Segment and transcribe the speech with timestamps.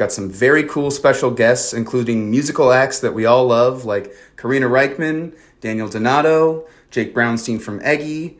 [0.00, 4.66] Got some very cool special guests, including musical acts that we all love, like Karina
[4.66, 8.38] Rykman, Daniel Donato, Jake Brownstein from Eggy,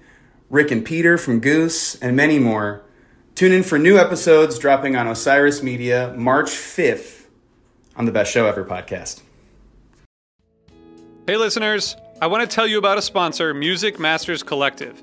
[0.48, 2.80] Rick and Peter from Goose, and many more.
[3.34, 7.26] Tune in for new episodes dropping on Osiris Media March 5th
[7.94, 9.20] on the Best Show Ever podcast.
[11.26, 15.02] Hey, listeners, I want to tell you about a sponsor, Music Masters Collective.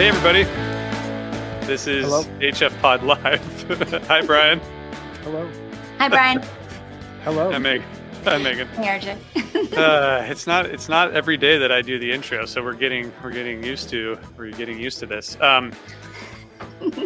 [0.00, 0.44] Hey, everybody.
[1.66, 2.22] This is Hello.
[2.40, 4.02] HF Pod Live.
[4.08, 4.58] Hi, Brian.
[5.22, 5.46] Hello.
[5.98, 6.42] Hi, Brian.
[7.22, 7.52] Hello.
[7.52, 7.82] Hi, Meg.
[8.24, 8.66] Hi, Megan.
[8.68, 9.76] Hey, RJ.
[9.76, 13.12] Uh, it's not it's not every day that I do the intro, so we're getting
[13.22, 15.38] we're getting used to we're getting used to this.
[15.40, 15.72] Um,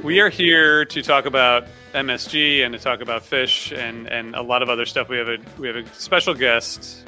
[0.04, 4.40] we are here to talk about MSG and to talk about Phish and and a
[4.40, 5.08] lot of other stuff.
[5.08, 7.04] We have a we have a special guest,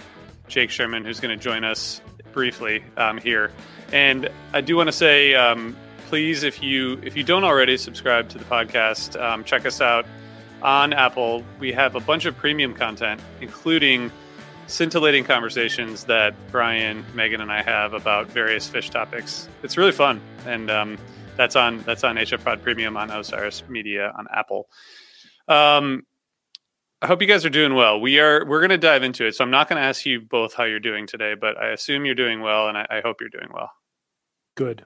[0.48, 2.00] Jake Sherman, who's going to join us
[2.32, 3.53] briefly um, here.
[3.92, 5.76] And I do want to say, um,
[6.08, 10.06] please, if you if you don't already subscribe to the podcast, um, check us out
[10.62, 11.44] on Apple.
[11.58, 14.10] We have a bunch of premium content, including
[14.66, 19.48] scintillating conversations that Brian, Megan, and I have about various Phish topics.
[19.62, 20.98] It's really fun, and um,
[21.36, 24.68] that's on that's on HF Pod Premium on Osiris Media on Apple.
[25.48, 26.03] Um,
[27.03, 28.01] I hope you guys are doing well.
[28.01, 30.21] We are we're going to dive into it, so I'm not going to ask you
[30.21, 33.21] both how you're doing today, but I assume you're doing well, and I, I hope
[33.21, 33.71] you're doing well.
[34.57, 34.84] Good.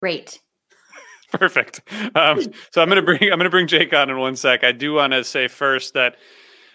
[0.00, 0.40] Great.
[1.32, 1.80] Perfect.
[2.14, 2.40] Um,
[2.72, 4.64] so I'm gonna bring I'm gonna bring Jake on in one sec.
[4.64, 6.16] I do want to say first that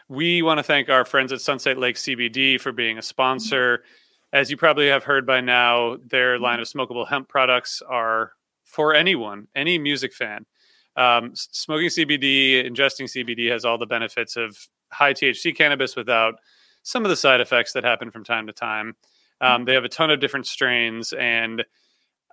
[0.09, 3.83] we want to thank our friends at Sunset Lake CBD for being a sponsor.
[4.31, 8.31] As you probably have heard by now, their line of smokable hemp products are
[8.65, 10.45] for anyone, any music fan.
[10.95, 14.57] Um, smoking CBD, ingesting CBD has all the benefits of
[14.91, 16.35] high THC cannabis without
[16.83, 18.95] some of the side effects that happen from time to time.
[19.41, 21.65] Um, they have a ton of different strains, and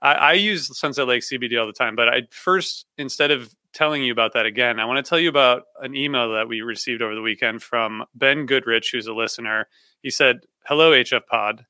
[0.03, 1.97] I, I use Sunset Lake CBD all the time.
[1.97, 5.29] But I first, instead of telling you about that again, I want to tell you
[5.29, 9.67] about an email that we received over the weekend from Ben Goodrich, who's a listener.
[10.03, 11.67] He said, "Hello, HF Pod,"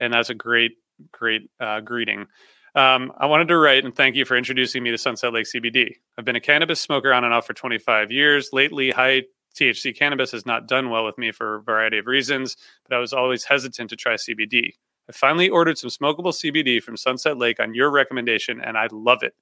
[0.00, 0.72] and that's a great,
[1.12, 2.26] great uh, greeting.
[2.74, 5.94] Um, I wanted to write and thank you for introducing me to Sunset Lake CBD.
[6.18, 8.50] I've been a cannabis smoker on and off for 25 years.
[8.52, 9.22] Lately, high
[9.54, 12.56] THC cannabis has not done well with me for a variety of reasons,
[12.88, 14.72] but I was always hesitant to try CBD.
[15.08, 19.22] I finally ordered some smokable CBD from Sunset Lake on your recommendation, and I love
[19.22, 19.34] it.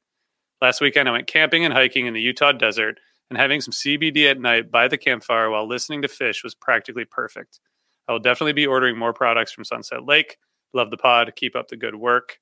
[0.61, 3.00] Last weekend, I went camping and hiking in the Utah desert,
[3.31, 7.05] and having some CBD at night by the campfire while listening to Phish was practically
[7.05, 7.61] perfect.
[8.06, 10.37] I will definitely be ordering more products from Sunset Lake.
[10.75, 11.32] Love the pod.
[11.37, 12.38] Keep up the good work.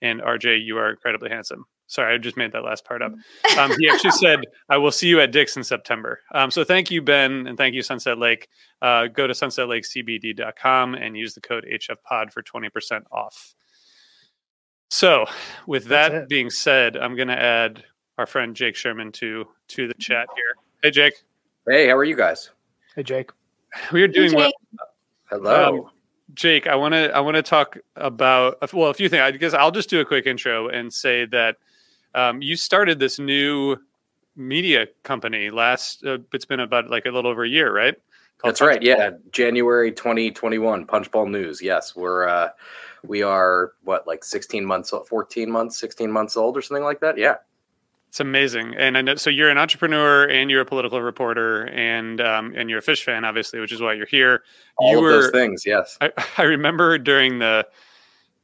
[0.00, 1.64] And RJ, you are incredibly handsome.
[1.86, 3.12] Sorry, I just made that last part up.
[3.58, 6.20] Um, he actually said, I will see you at Dick's in September.
[6.32, 8.48] Um, so thank you, Ben, and thank you, Sunset Lake.
[8.82, 13.54] Uh, go to sunsetlakecbd.com and use the code HFPOD for 20% off.
[14.90, 15.26] So,
[15.66, 17.84] with that being said, I'm going to add
[18.16, 20.56] our friend Jake Sherman to to the chat here.
[20.82, 21.14] Hey, Jake.
[21.68, 22.50] Hey, how are you guys?
[22.96, 23.30] Hey, Jake.
[23.92, 24.50] We are doing well.
[25.30, 25.86] Hello.
[25.86, 25.90] Um,
[26.34, 29.22] Jake, I want to I want to talk about well a few things.
[29.22, 31.56] I guess I'll just do a quick intro and say that
[32.14, 33.76] um, you started this new
[34.36, 36.04] media company last.
[36.04, 37.94] Uh, it's been about like a little over a year, right?
[38.38, 38.80] Called That's right.
[38.80, 41.60] Yeah, January 2021, Punchbowl News.
[41.60, 42.50] Yes, we're uh
[43.04, 47.18] we are what like 16 months, 14 months, 16 months old or something like that.
[47.18, 47.36] Yeah.
[48.08, 52.20] It's amazing, and I know so you're an entrepreneur and you're a political reporter and
[52.22, 54.44] um, and you're a Phish fan, obviously, which is why you're here.
[54.78, 55.66] All you of were, those things.
[55.66, 55.98] Yes.
[56.00, 57.66] I, I remember during the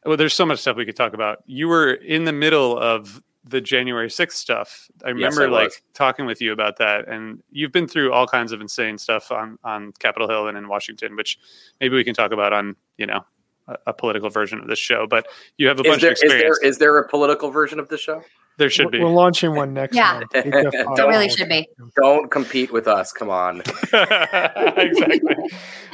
[0.05, 1.39] well, there's so much stuff we could talk about.
[1.47, 4.91] You were in the middle of the January 6th stuff.
[5.05, 8.27] I Yes, remember I like talking with you about that, and you've been through all
[8.27, 11.39] kinds of insane stuff on on Capitol Hill and in Washington, which
[11.81, 13.25] maybe we can talk about on you know
[13.69, 15.07] a, a political version of this show.
[15.07, 15.27] But
[15.57, 16.59] you have a Is bunch there, of experience.
[16.63, 18.23] is there a political version of the show?
[18.57, 19.01] There should be.
[19.01, 20.21] We're launching one next Yeah.
[20.21, 20.33] month.
[20.33, 20.99] HF Pod.
[21.09, 21.69] Really should be.
[21.97, 23.13] Don't compete with us.
[23.13, 23.61] Come on.
[23.93, 25.35] exactly.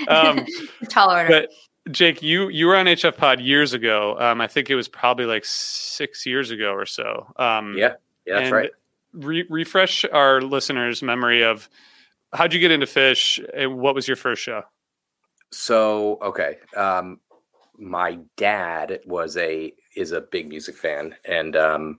[0.09, 0.45] Um,
[0.89, 1.29] Tall order.
[1.29, 4.17] but Jake, you you were on HF Pod years ago.
[4.19, 7.27] Um, I think it was probably like six years ago or so.
[7.37, 7.95] Um, Yeah.
[8.27, 8.71] Yeah, that's and right.
[9.15, 11.69] Re- refresh our listeners' memory of
[12.33, 14.63] how'd you get into Phish and what was your first show?
[15.51, 17.19] So okay, um,
[17.79, 21.99] my dad was a is a big music fan, and um,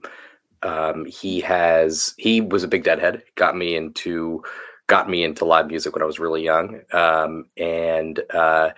[0.62, 3.22] um, he has he was a big Deadhead.
[3.34, 4.42] Got me into
[4.86, 8.70] got me into live music when I was really young, um, and uh,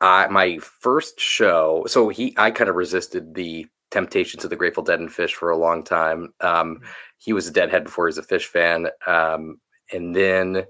[0.00, 1.84] I my first show.
[1.88, 5.50] So he I kind of resisted the temptations of the Grateful Dead and Phish for
[5.50, 6.32] a long time.
[6.40, 6.80] Um,
[7.18, 9.60] he was a Deadhead before he was a Phish fan, um,
[9.92, 10.64] and then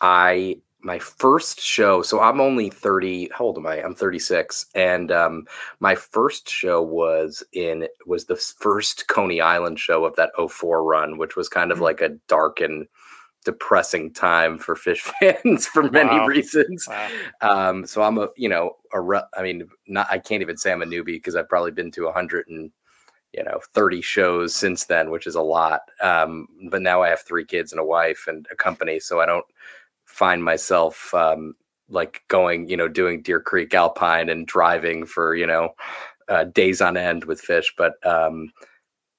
[0.00, 5.10] I my first show so i'm only 30 how old am i i'm 36 and
[5.10, 5.44] um
[5.80, 11.18] my first show was in was the first coney island show of that 04 run
[11.18, 11.82] which was kind of Mhm.
[11.82, 12.86] like a dark and
[13.44, 15.00] depressing time for Phish
[15.42, 16.26] fans for many Wow.
[16.26, 17.08] reasons Wow.
[17.40, 20.72] um so i'm a you know a re- i mean not i can't even say
[20.72, 22.70] i'm a newbie because i've probably been to 100 and
[23.32, 27.20] you know 30 shows since then which is a lot um but now i have
[27.22, 29.44] three kids and a wife and a company so i don't
[30.18, 31.54] find myself um
[31.88, 35.70] like going you know doing deer creek alpine and driving for you know
[36.28, 38.50] uh, days on end with Phish but um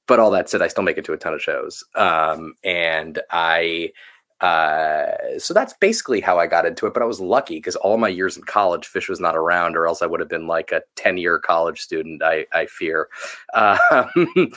[0.07, 1.83] but all that said i still make it to a ton of shows.
[1.95, 3.91] Um and i
[4.41, 7.97] uh so that's basically how i got into it but i was lucky because all
[7.97, 10.71] my years in college Phish was not around or else i would have been like
[10.71, 13.09] a 10 year college student i i fear
[13.53, 14.07] um,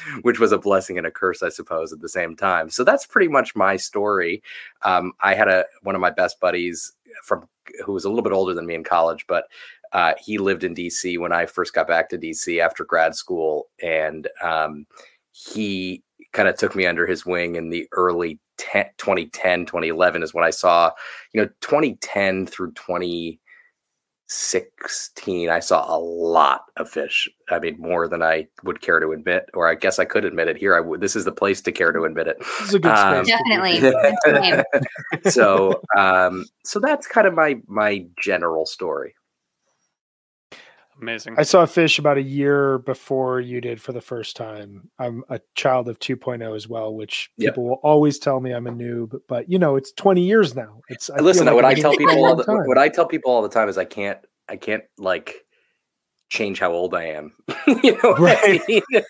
[0.23, 2.70] which was a blessing and a curse i suppose at the same time.
[2.70, 4.43] So that's pretty much my story.
[4.82, 6.93] Um i had a one of my best buddies
[7.25, 7.49] from
[7.84, 9.46] who was a little bit older than me in college but
[9.93, 13.69] uh, he lived in DC when I first got back to DC after grad school,
[13.82, 14.86] and um,
[15.32, 20.32] he kind of took me under his wing in the early 10, 2010, 2011 is
[20.34, 20.91] when I saw,
[21.32, 27.29] you know, 2010 through 2016, I saw a lot of Phish.
[27.50, 30.48] I mean, more than I would care to admit, or I guess I could admit
[30.48, 30.74] it here.
[30.74, 31.00] I would.
[31.00, 32.36] This is the place to care to admit it.
[32.38, 33.36] This is a good Um, space.
[33.36, 33.81] to be.
[33.81, 34.64] Definitely.
[35.31, 39.14] So, um, so that's kind of my my general story.
[41.02, 41.34] Amazing.
[41.36, 44.88] I saw a Phish about a year before you did for the first time.
[45.00, 47.52] I'm a child of 2.0 as well, which Yep.
[47.54, 50.80] people will always tell me I'm a noob, but you know, it's 20 years now.
[50.88, 52.36] It's I Listen, like what I've I been tell doing it for a people all
[52.36, 52.66] the, time.
[52.66, 54.18] what I tell people all the time is I can't
[54.48, 55.44] I can't like
[56.30, 57.32] change how old I am.
[57.82, 58.82] you know, what I mean?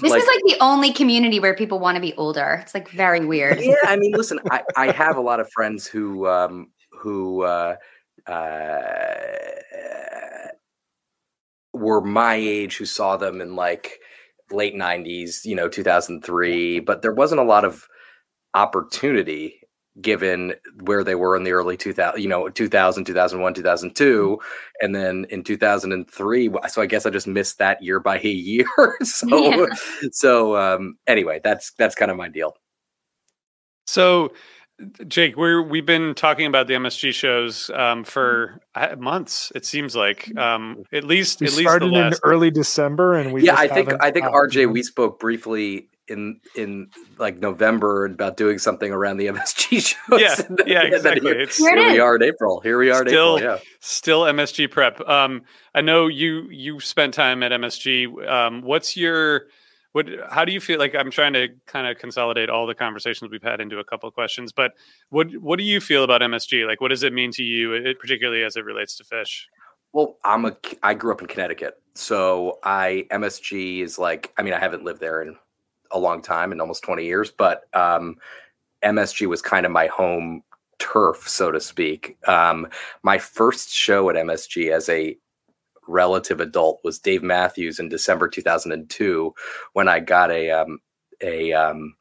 [0.00, 2.60] This is like the only community where people want to be older.
[2.62, 3.60] It's like very weird.
[3.60, 3.74] yeah.
[3.84, 7.74] I mean, listen, I, I have a lot of friends who um who uh,
[8.28, 8.36] uh,
[11.72, 13.98] were my age who saw them in like
[14.50, 17.86] late 90s, you know, 2003, but there wasn't a lot of
[18.54, 19.58] opportunity
[20.00, 24.38] given where they were in the early 2000 you know 2000 2001 2002
[24.80, 28.64] and then in 2003 so i guess i just missed that year by a year
[29.02, 29.66] so Yeah.
[30.10, 32.56] so um anyway that's that's kind of my deal.
[33.86, 34.32] So
[35.06, 39.52] Jake, we're we've been talking about the MSG shows um, for uh, months.
[39.54, 43.32] It seems like um, at least We at least started the in early December, and
[43.32, 44.26] we yeah, just I think I think.
[44.26, 46.88] RJ, we spoke briefly in in
[47.18, 50.20] like November about doing something around the MSG shows.
[50.20, 51.30] Yeah, then- yeah, exactly.
[51.30, 52.60] Here, It's- Here we are in April.
[52.60, 53.54] Here we are in Still- April.
[53.54, 53.62] Yeah.
[53.80, 55.00] Still MSG prep.
[55.08, 55.42] Um,
[55.74, 58.28] I know you you spent time at MSG.
[58.28, 59.42] Um, what's your
[59.92, 60.06] what?
[60.30, 60.78] How do you feel?
[60.78, 64.08] Like I'm trying to kind of consolidate all the conversations we've had into a couple
[64.08, 64.52] of questions.
[64.52, 64.72] But
[65.10, 66.66] what what do you feel about MSG?
[66.66, 69.44] Like, what does it mean to you, it, particularly as it relates to Phish?
[69.92, 74.54] Well, I'm a I grew up in Connecticut, so I MSG is like I mean
[74.54, 75.36] I haven't lived there in
[75.90, 78.16] a long time in almost 20 years, but um,
[78.82, 80.42] MSG was kind of my home
[80.78, 82.16] turf, so to speak.
[82.26, 82.66] Um,
[83.02, 85.16] my first show at MSG as a
[85.88, 89.34] relative adult was Dave Matthews in December 2002
[89.72, 90.78] when I got a um,
[91.22, 91.94] a um,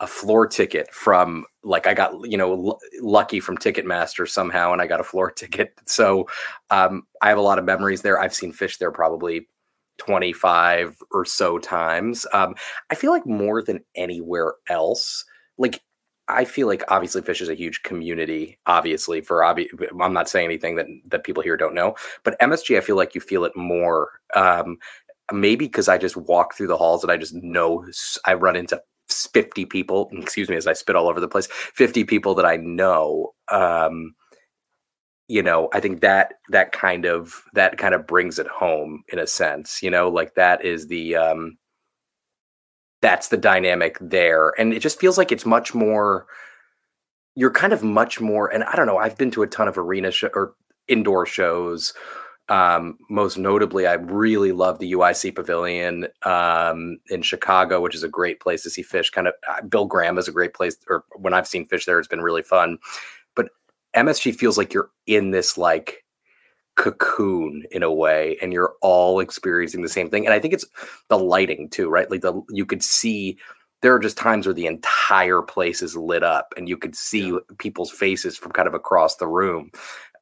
[0.00, 4.82] a floor ticket from like I got you know l- lucky from Ticketmaster somehow and
[4.82, 5.74] I got a floor ticket.
[5.86, 6.26] So
[6.70, 8.20] um, I have a lot of memories there.
[8.20, 9.48] I've seen Phish there probably
[9.98, 12.26] 25 or so times.
[12.32, 12.54] Um,
[12.90, 15.24] I feel like more than anywhere else,
[15.56, 15.80] like
[16.28, 18.58] I feel like obviously Phish is a huge community.
[18.66, 22.78] Obviously, for obvious, I'm not saying anything that that people here don't know, but MSG,
[22.78, 24.10] I feel like you feel it more.
[24.34, 24.78] Um,
[25.32, 27.86] maybe because I just walk through the halls and I just know
[28.24, 30.10] I run into 50 people.
[30.12, 31.46] Excuse me, as I spit all over the place.
[31.50, 33.34] 50 people that I know.
[33.50, 34.14] Um,
[35.28, 39.18] you know, I think that that kind of that kind of brings it home in
[39.18, 39.82] a sense.
[39.82, 41.56] You know, like that is the um,
[43.04, 44.54] that's the dynamic there.
[44.58, 46.26] And it just feels like it's much more
[47.36, 49.76] you're kind of much more and i don't know i've been to a ton of
[49.76, 50.54] arena show, or
[50.88, 51.92] indoor shows.
[52.48, 58.08] Um, most notably i really love the uic pavilion um, in chicago which is a
[58.08, 59.12] great place to see Phish.
[59.12, 61.98] Kind of uh, bill graham is a great place or when i've seen Phish there
[61.98, 62.78] it's been really fun.
[63.34, 63.50] But
[63.96, 66.03] msg feels like you're in this like
[66.76, 70.66] cocoon in a way and you're all experiencing the same thing and i think it's
[71.08, 72.10] the lighting too right?
[72.10, 73.38] Like the you could see
[73.82, 77.38] there are just times where the entire place is lit up and you could see
[77.58, 79.70] people's faces from kind of across the room.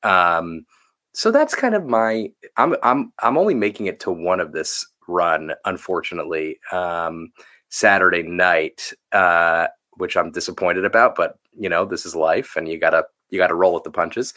[0.02, 0.66] Um
[1.14, 4.86] so that's kind of my i'm i'm i'm only making it to one of this
[5.08, 7.30] run unfortunately um
[7.68, 9.66] saturday night uh
[9.98, 13.54] which i'm disappointed about but you know this is life and you gotta you gotta
[13.54, 14.32] roll with the punches.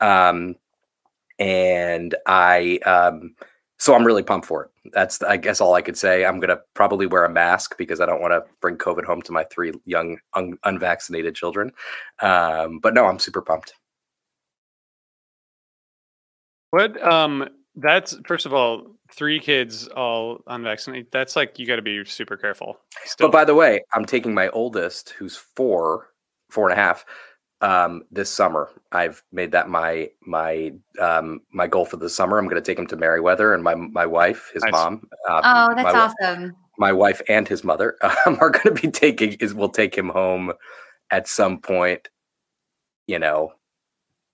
[0.00, 0.56] Um
[1.40, 3.34] and I um
[3.78, 4.92] so I'm really pumped for it.
[4.92, 6.24] That's I guess all I could say.
[6.24, 9.32] I'm gonna probably wear a mask because I don't want to bring COVID home to
[9.32, 11.72] my three young un- unvaccinated children.
[12.20, 13.72] Um, but no, I'm super pumped.
[16.70, 21.06] What um that's first of all, three kids all unvaccinated.
[21.10, 22.78] That's like you got to be super careful.
[23.04, 23.28] Still.
[23.28, 26.10] But by the way, I'm taking my oldest, who's four,
[26.50, 27.04] four and a half,
[27.60, 28.70] um, this summer.
[28.92, 32.38] I've made that my my um, my goal for the summer.
[32.38, 34.72] I'm going to take him to Merriweather, and my my wife, his Nice.
[34.72, 34.92] mom.
[35.28, 36.56] Um, Oh, that's my, awesome.
[36.78, 40.08] my wife and his mother um, are going to be taking is will take him
[40.08, 40.52] home
[41.10, 42.08] at some point
[43.06, 43.52] you know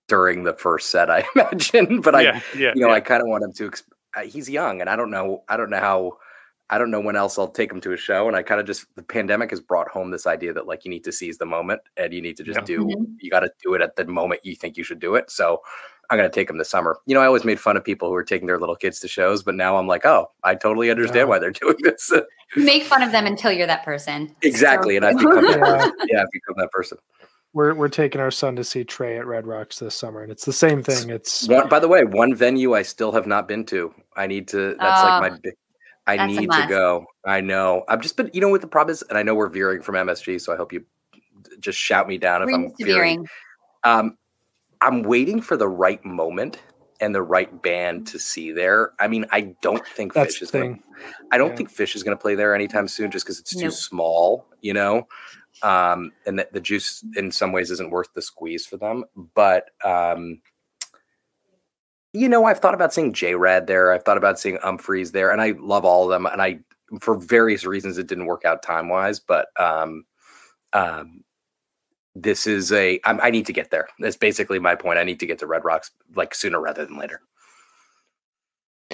[0.08, 2.94] during the first set i imagine but i yeah, yeah, you know yeah.
[2.94, 5.56] i kind of want him to exp- uh, he's young and i don't know i
[5.56, 6.12] don't know how
[6.70, 8.66] i don't know when else i'll take them to a show and i kind of
[8.66, 11.46] just the pandemic has brought home this idea that like you need to seize the
[11.46, 12.64] moment and you need to just Yeah.
[12.64, 13.06] do Mhm.
[13.20, 15.60] you got to do it at the moment you think you should do it so
[16.10, 18.08] i'm going to take them this summer you know i always made fun of people
[18.08, 20.90] who are taking their little kids to shows but now i'm like oh i totally
[20.90, 21.24] understand Yeah.
[21.24, 22.12] why they're doing this
[22.56, 24.34] make fun of them until you're that person.
[24.42, 25.76] Exactly, So- and I've become that Yeah.
[25.78, 25.92] person.
[26.08, 26.96] Yeah, I've become that person.
[27.52, 30.44] We're we're taking our son to see Trey at Red Rocks this summer, and it's
[30.44, 31.10] the same thing.
[31.10, 33.92] It's One, by the way, one venue I still have not been to.
[34.16, 34.76] I need to.
[34.78, 35.30] That's like my.
[35.30, 35.54] Oh, big
[36.06, 37.06] I that's need to go.
[37.24, 37.84] I know.
[37.88, 38.30] I've just been.
[38.32, 40.56] You know what the problem is, and I know we're veering from MSG, so I
[40.56, 40.84] hope you
[41.60, 43.16] just shout me down if I'm veering.
[43.16, 43.28] veering.
[43.84, 44.18] Um,
[44.80, 46.62] I'm waiting for the right moment
[47.00, 48.92] and the right band to see there.
[49.00, 50.74] I mean, I don't think that's Phish is going.
[50.74, 50.82] thing.
[51.30, 51.56] I don't Yeah.
[51.56, 53.74] think Phish is going to play there anytime soon, just because it's too Nope.
[53.74, 55.06] small, you know,
[55.62, 59.04] um, and that the juice in some ways isn't worth the squeeze for them.
[59.34, 60.40] But um,
[62.16, 63.92] you know, I've thought about seeing JRAD there.
[63.92, 66.26] I've thought about seeing Umphrey's there, and I love all of them.
[66.26, 66.58] And I,
[67.00, 70.04] for various reasons, it didn't work out time wise, but um,
[70.72, 71.22] um,
[72.14, 72.98] this is a.
[73.04, 73.88] I'm, I need to get there.
[73.98, 74.98] That's basically my point.
[74.98, 77.20] I need to get to Red Rocks like sooner rather than later.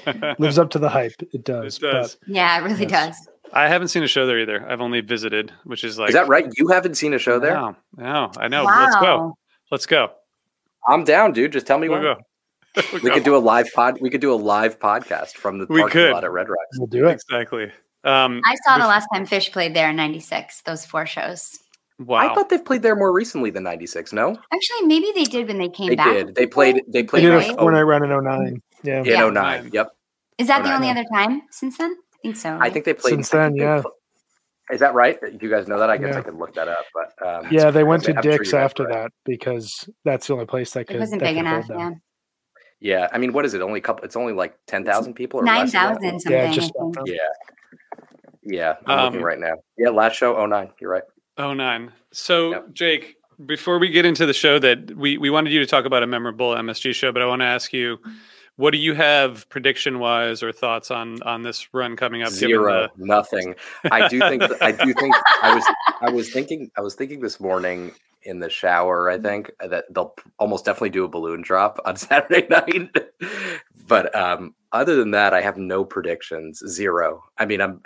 [0.39, 1.13] Lives up to the hype.
[1.33, 1.77] It does.
[1.77, 2.17] It does.
[2.27, 3.17] Yeah, it really Yes.
[3.17, 3.29] does.
[3.53, 4.67] I haven't seen a show there either.
[4.67, 6.47] I've only visited, which is like is that right?
[6.57, 7.53] You haven't seen a show there?
[7.53, 8.63] No, no, I know.
[8.63, 9.37] Let's go.
[9.69, 10.09] Let's go.
[10.87, 11.53] I'm down, dude.
[11.53, 12.15] Just tell me We'll when.
[12.15, 12.21] go.
[13.03, 13.99] We'll could do a live pod.
[14.01, 16.11] We could do a live podcast from the We parking could.
[16.13, 16.77] lot at Red Rocks.
[16.79, 17.13] We'll do it.
[17.13, 17.71] exactly.
[18.03, 20.61] Um, I saw the last time Phish played there in '96.
[20.63, 21.59] Those four shows.
[21.99, 22.17] Wow.
[22.17, 24.11] I thought they've played there more recently than '96.
[24.13, 26.13] No, Actually, maybe they did when they came they back.
[26.13, 26.35] did.
[26.35, 26.75] They played.
[26.87, 27.21] They They played.
[27.21, 27.51] did right?
[27.51, 28.61] a four night run in 09.
[28.83, 28.99] Yeah.
[28.99, 29.29] in Yeah.
[29.29, 29.69] 09.
[29.71, 29.89] Yep.
[30.39, 31.91] Is that the only other time since then?
[31.95, 32.57] I think so.
[32.59, 33.81] I think they played Since I then, yeah.
[33.81, 33.91] pl-
[34.71, 35.19] Is that right?
[35.21, 35.89] Do you guys know that?
[35.89, 36.19] I guess Yeah.
[36.19, 36.85] I could look that up.
[36.93, 38.93] But um, Yeah, they went to I'm sure Dick's after right.
[39.03, 40.95] that because that's the only place that could.
[40.95, 41.65] it wasn't that big could enough.
[41.69, 41.91] Yeah,
[42.83, 43.61] Yeah, I mean, what is it?
[43.61, 44.03] Only a couple.
[44.03, 46.01] It's only like ten thousand people or nine less than that?
[46.01, 46.31] thousand something.
[46.33, 46.73] Yeah, just.
[47.05, 47.15] Yeah,
[48.43, 48.73] yeah.
[48.85, 49.53] I'm Um, looking right now.
[49.77, 50.69] Yeah, last show oh nine.
[50.81, 51.03] You're right.
[51.37, 51.93] Oh nine.
[52.11, 52.73] So Yep.
[52.73, 56.03] Jake, before we get into the show, that we we wanted you to talk about
[56.03, 57.99] a memorable MSG show, but I want to ask you,
[58.57, 62.31] what do you have prediction wise or thoughts on on this run coming up?
[62.31, 63.55] given Zero, nothing.
[63.91, 64.43] I do think.
[64.61, 65.15] I do think.
[65.41, 65.63] I was.
[66.01, 66.69] I was thinking.
[66.77, 67.93] I was thinking this morning
[68.25, 69.09] in the shower.
[69.09, 72.95] I think that they'll almost definitely do a balloon drop on Saturday night.
[73.87, 76.63] but um, other than that, I have no predictions.
[76.67, 77.23] Zero.
[77.37, 77.81] I mean, I'm.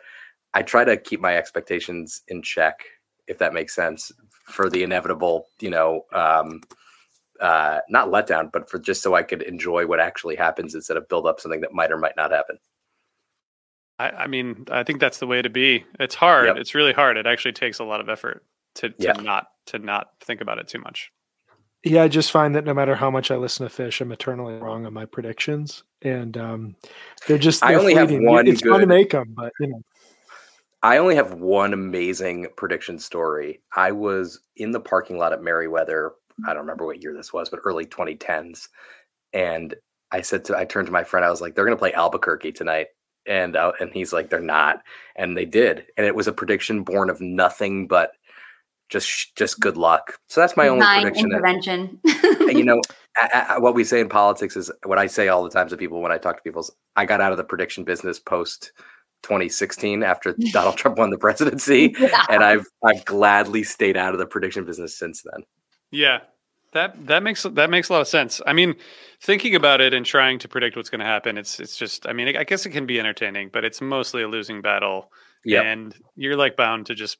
[0.53, 2.85] I try to keep my expectations in check,
[3.27, 4.11] if that makes sense,
[4.43, 5.47] for the inevitable.
[5.59, 6.05] You know.
[6.13, 6.61] Um,
[7.39, 11.07] uh, not letdown, but for just so I could enjoy what actually happens instead of
[11.07, 12.57] build up something that might or might not happen.
[13.99, 15.85] I, I mean, I think that's the way to be.
[15.99, 16.47] It's hard.
[16.47, 16.57] Yep.
[16.57, 17.15] It's really hard.
[17.15, 18.43] It actually takes a lot of effort
[18.77, 19.13] to, to Yeah.
[19.13, 21.11] not to not think about it too much.
[21.83, 24.55] Yeah, I just find that no matter how much I listen to Phish, I'm eternally
[24.55, 26.75] wrong on my predictions, and um,
[27.27, 27.63] they're just.
[27.63, 28.25] I they're only have fleeting.
[28.25, 29.81] one It's fun to make them, but you know,
[30.83, 33.61] I only have one amazing prediction story.
[33.75, 36.13] I was in the parking lot at Merriweather.
[36.45, 38.67] I don't remember what year this was, but early 2010s.
[39.33, 39.75] And
[40.11, 41.93] I said to, I turned to my friend, I was like, they're going to play
[41.93, 42.87] Albuquerque tonight.
[43.25, 44.83] And, uh, and he's like, they're not.
[45.15, 45.87] And they did.
[45.97, 48.11] And it was a prediction born of nothing but
[48.89, 50.17] just, just good luck.
[50.27, 51.29] So that's my only Divine prediction.
[51.29, 51.99] that- intervention.
[52.57, 52.81] you know,
[53.17, 55.77] I, I, what we say in politics is what I say all the time to
[55.77, 58.71] people when I talk to people is I got out of the prediction business post
[59.23, 62.23] 2016 after Donald Trump won the presidency, Yeah.
[62.29, 65.43] and I've I've gladly stayed out of the prediction business since then.
[65.91, 66.19] Yeah.
[66.73, 68.41] That that makes that makes a lot of sense.
[68.45, 68.75] I mean,
[69.21, 72.05] thinking about it and trying to predict what's going to happen, it's it's just.
[72.07, 75.09] I mean, I guess it can be entertaining, but it's mostly a losing battle,
[75.45, 77.17] Yeah, and you're like bound to just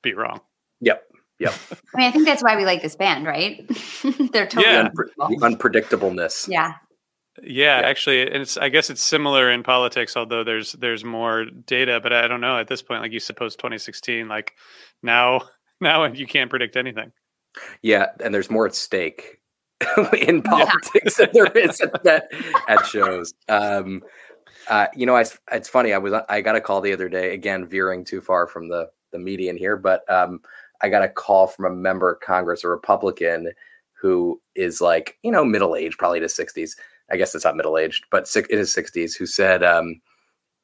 [0.00, 0.40] be wrong.
[0.80, 1.04] Yep.
[1.40, 1.54] Yep.
[1.94, 3.64] I mean, I think that's why we like this band, right?
[4.32, 4.88] They're totally Yeah.
[4.88, 6.48] Unpre- unpredictableness.
[6.48, 6.72] yeah.
[7.40, 7.86] Yeah, Yeah.
[7.86, 12.12] actually, and it's I guess it's similar in politics, although there's there's more data, but
[12.12, 13.02] I don't know at this point.
[13.02, 14.54] Like you suppose 2016, like
[15.04, 15.42] now
[15.80, 17.12] now you can't predict anything.
[17.82, 19.38] Yeah, and there's more at stake
[20.18, 22.28] in politics than there is at, that,
[22.66, 23.32] at shows.
[23.48, 24.02] Um,
[24.68, 25.92] uh, you know, I, it's funny.
[25.92, 27.32] I was I got a call the other day.
[27.34, 30.40] Again, veering too far from the the median here, but um,
[30.82, 33.52] I got a call from a member of Congress, a Republican,
[34.00, 36.76] who is like you know middle aged, probably in his sixties.
[37.10, 40.00] I guess it's not middle aged, but in his sixties, who said um,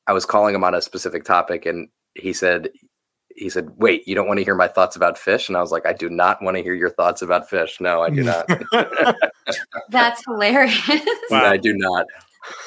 [0.07, 2.70] I was calling him on a specific topic, and he said
[3.35, 5.72] he said, "Wait, you don't want to hear my thoughts about Phish?" And I was
[5.72, 7.81] like, "I do not want to hear your thoughts about Phish.
[7.81, 8.48] No, I do not.
[9.90, 10.88] That's hilarious.
[11.31, 11.44] Wow.
[11.50, 12.07] I do not."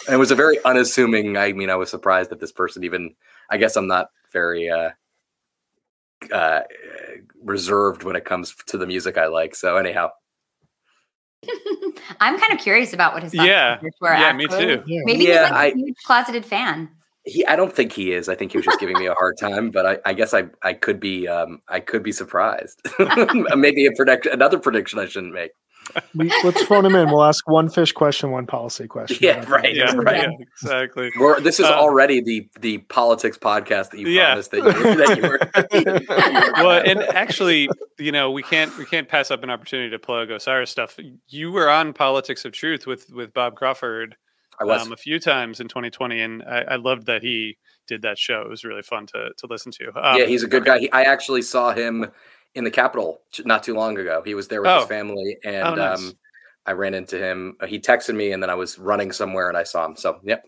[0.07, 1.37] And it was a very unassuming.
[1.37, 3.15] I mean, I was surprised that this person even.
[3.49, 4.89] I guess I'm not very uh,
[6.31, 6.61] uh,
[7.43, 9.55] reserved when it comes to the music I like.
[9.55, 10.09] So anyhow,
[12.19, 13.79] I'm kind of curious about what his thoughts Yeah.
[14.01, 14.13] were.
[14.13, 14.83] Yeah, me too.
[14.87, 15.01] yeah.
[15.05, 16.89] Maybe Yeah, he's like I- a huge closeted fan.
[17.25, 17.45] he.
[17.45, 18.27] I don't think he is.
[18.29, 19.69] I think he was just giving me a hard time.
[19.71, 21.27] But I, I guess I, I could be.
[21.27, 22.81] Um, I could be surprised.
[23.55, 24.31] Maybe a prediction.
[24.33, 25.51] Another prediction I shouldn't make.
[26.15, 27.09] We, let's phone him in.
[27.09, 29.17] We'll ask one Phish question, one policy question.
[29.21, 29.73] Yeah, right.
[29.75, 30.23] Yeah, right.
[30.23, 31.11] yeah, exactly.
[31.19, 34.27] We're, this is Uh, already the the politics podcast that you Yeah.
[34.27, 36.63] promised that you, that you were.
[36.63, 40.31] well, and actually, you know, we can't we can't pass up an opportunity to plug
[40.31, 40.97] Osiris stuff.
[41.27, 44.15] You were on Politics of Truth with with Bob Crawford
[44.59, 44.81] I was.
[44.81, 48.41] um, a few times in 2020, and I, I loved that he did that show.
[48.41, 49.87] It was really fun to to listen to.
[49.95, 50.79] Um, yeah, he's a good guy.
[50.79, 52.07] He, I actually saw him
[52.55, 54.21] in the Capitol not too long ago.
[54.25, 54.79] He was there with Oh.
[54.79, 55.99] his family, and Oh, nice.
[55.99, 56.13] um,
[56.65, 57.55] I ran into him.
[57.61, 59.95] Uh, He texted me, and then I was running somewhere, and I saw him.
[59.95, 60.43] So, yep,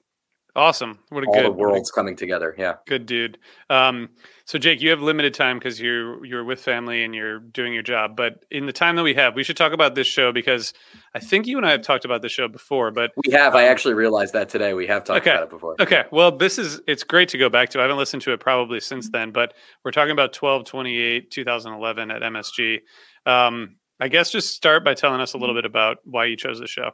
[0.59, 0.99] Awesome!
[1.07, 2.53] What a all good the worlds coming together.
[2.57, 3.37] Yeah, good dude.
[3.69, 4.09] Um,
[4.43, 7.81] so Jake, you have limited time because you're you're with family and you're doing your
[7.81, 8.17] job.
[8.17, 10.73] But in the time that we have, we should talk about this show because
[11.15, 12.91] I think you and I have talked about this show before.
[12.91, 13.55] But we have.
[13.55, 14.73] I actually realized that today.
[14.73, 15.31] We have talked Okay.
[15.31, 15.75] about it before.
[15.79, 16.03] Okay.
[16.11, 17.79] Well, this is it's great to go back to.
[17.79, 19.53] I haven't listened to it probably since then, but
[19.85, 22.79] we're talking about 12 28 2011 at MSG.
[23.25, 26.59] Um, I guess just start by telling us a little bit about why you chose
[26.59, 26.91] the show.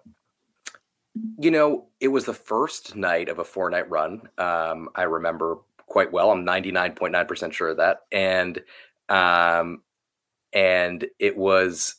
[1.38, 4.24] You know, it was the first night of a four night run.
[4.38, 6.32] Um, I remember quite well.
[6.32, 8.02] I'm 99.9% sure of that.
[8.12, 8.62] And
[9.08, 9.82] um
[10.52, 11.96] and it was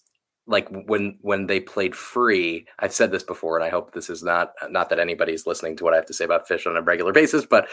[0.48, 4.24] like when when they played free i've said this before and i hope this is
[4.24, 6.82] not not that anybody's listening to what i have to say about Phish on a
[6.82, 7.68] regular basis but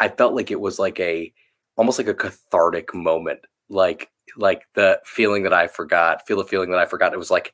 [0.00, 1.32] i felt like it was like a
[1.76, 6.70] almost like a cathartic moment like like the feeling that I forgot, feel the feeling
[6.70, 7.12] that I forgot.
[7.12, 7.52] It was like,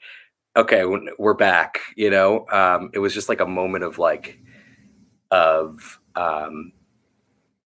[0.57, 0.85] okay,
[1.19, 1.81] we're back.
[1.97, 4.39] You know, um, it was just like a moment of like
[5.31, 6.73] of um,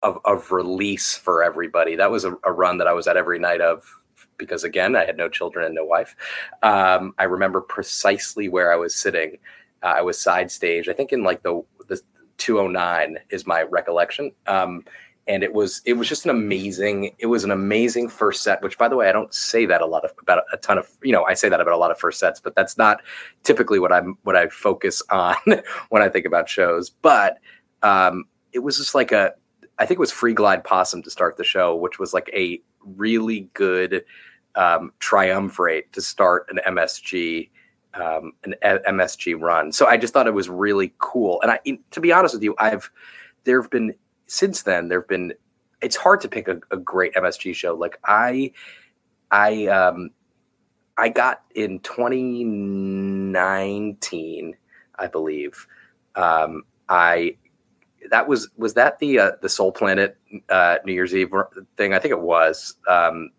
[0.03, 1.97] of of release for everybody.
[1.97, 3.85] That was a, a run that I was at every night of
[4.37, 6.17] because again, I had no children and no wife.
[6.63, 9.39] Um, I remember precisely where I was sitting.
[9.83, 10.89] Uh, I was side stage.
[10.89, 12.01] I think in like the the
[12.39, 14.33] 209 is my recollection.
[14.47, 14.85] Um,
[15.27, 18.79] and it was it was just an amazing it was an amazing first set which
[18.79, 21.13] by the way i don't say that a lot of about a ton of you
[21.13, 23.01] know i say that about a lot of first sets but that's not
[23.45, 25.37] typically what i'm what i focus on
[25.91, 26.91] when i think about shows.
[26.91, 27.39] But
[27.83, 29.33] um it was just like a
[29.79, 32.61] i think it was free glide possum to start the show which was like a
[32.85, 34.05] really good
[34.55, 37.49] um triumvirate to start an msg
[37.95, 39.73] um an msg run.
[39.73, 41.41] So i just thought it was really cool.
[41.43, 42.91] And i to be honest with you i've
[43.45, 43.95] there have been
[44.31, 45.35] since then there have been
[45.83, 47.75] it's hard to pick a, a, great MSG show.
[47.75, 48.53] Like I
[49.31, 50.11] I um
[50.97, 54.57] I got in 2019,
[54.99, 55.67] I believe.
[56.15, 57.37] Um I
[58.11, 60.17] that was was that the uh, the Soul Planet
[60.49, 61.33] uh, New Year's Eve
[61.77, 61.93] thing?
[61.93, 62.77] I think it was.
[62.89, 63.31] Um,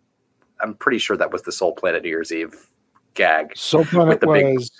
[0.60, 2.68] I'm pretty sure that was the Soul Planet New Year's Eve
[3.14, 3.56] gag.
[3.56, 4.70] Soul Planet was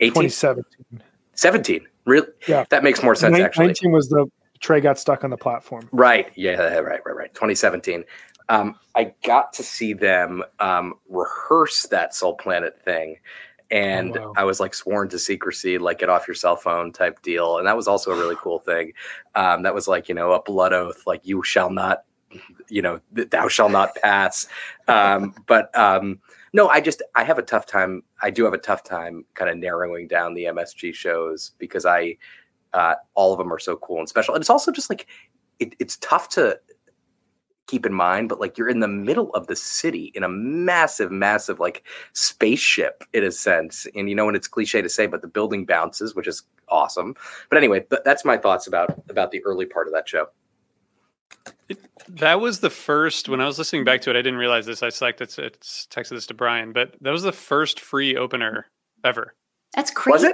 [0.00, 1.02] 2017.
[1.34, 1.88] 17.
[2.04, 2.28] Really?
[2.46, 2.64] Yeah.
[2.70, 3.32] That makes more sense.
[3.32, 4.26] 19 actually, 19 was the
[4.64, 5.86] Trey got stuck on the platform.
[5.92, 6.32] Right.
[6.36, 6.54] Yeah.
[6.54, 7.02] Right.
[7.04, 7.14] Right.
[7.14, 7.34] Right.
[7.34, 8.02] 2017.
[8.48, 13.16] Um, I got to see them um, rehearse that Soul Planet thing,
[13.70, 14.32] and oh, wow.
[14.36, 17.66] I was like sworn to secrecy, like get off your cell phone type deal, and
[17.66, 18.92] that was also a really cool thing.
[19.34, 22.04] Um, that was like you know a blood oath, like you shall not,
[22.68, 24.46] you know, thou shall not pass.
[24.88, 26.20] Um, but um,
[26.54, 28.02] no, I just I have a tough time.
[28.22, 32.16] I do have a tough time kind of narrowing down the MSG shows because I
[32.74, 34.34] uh, all of them are so cool and special.
[34.34, 35.06] And it's also just like
[35.60, 36.58] it, it's tough to
[37.66, 41.10] keep in mind, but like you're in the middle of the city in a massive,
[41.10, 43.86] massive like spaceship in a sense.
[43.94, 47.14] And you know, and it's cliche to say, but the building bounces, which is awesome.
[47.48, 50.26] But anyway, th- that's my thoughts about about the early part of that show.
[51.68, 54.16] It, that was the first when I was listening back to it.
[54.16, 54.82] I didn't realize this.
[54.82, 58.66] I selected it's texted this to Brian, but that was the first free opener
[59.04, 59.34] ever.
[59.74, 60.28] That's crazy.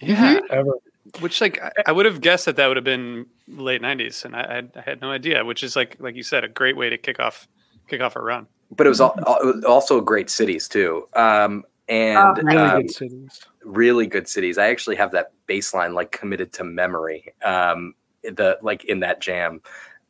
[0.00, 0.46] Yeah, mm-hmm.
[0.50, 0.72] ever
[1.20, 4.62] which like I would have guessed that that would have been late '90s, and I,
[4.74, 5.44] I, had no idea.
[5.44, 7.46] Which is like like you said, a great way to kick off
[7.88, 8.46] kick off a run.
[8.70, 13.40] But it was also great cities too, um, and oh, really um, good cities.
[13.64, 14.58] Really good cities.
[14.58, 17.34] I actually have that baseline like committed to memory.
[17.44, 19.60] Um, the like in that jam,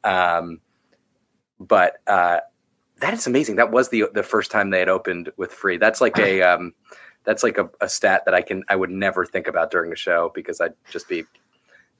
[0.04, 0.60] um,
[1.58, 2.38] but uh,
[3.00, 3.56] that is amazing.
[3.56, 5.76] That was the the first time they had opened with free.
[5.76, 6.72] That's like a um,
[7.24, 9.96] that's like a, a stat that I can I would never think about during the
[9.96, 11.24] show because I'd just be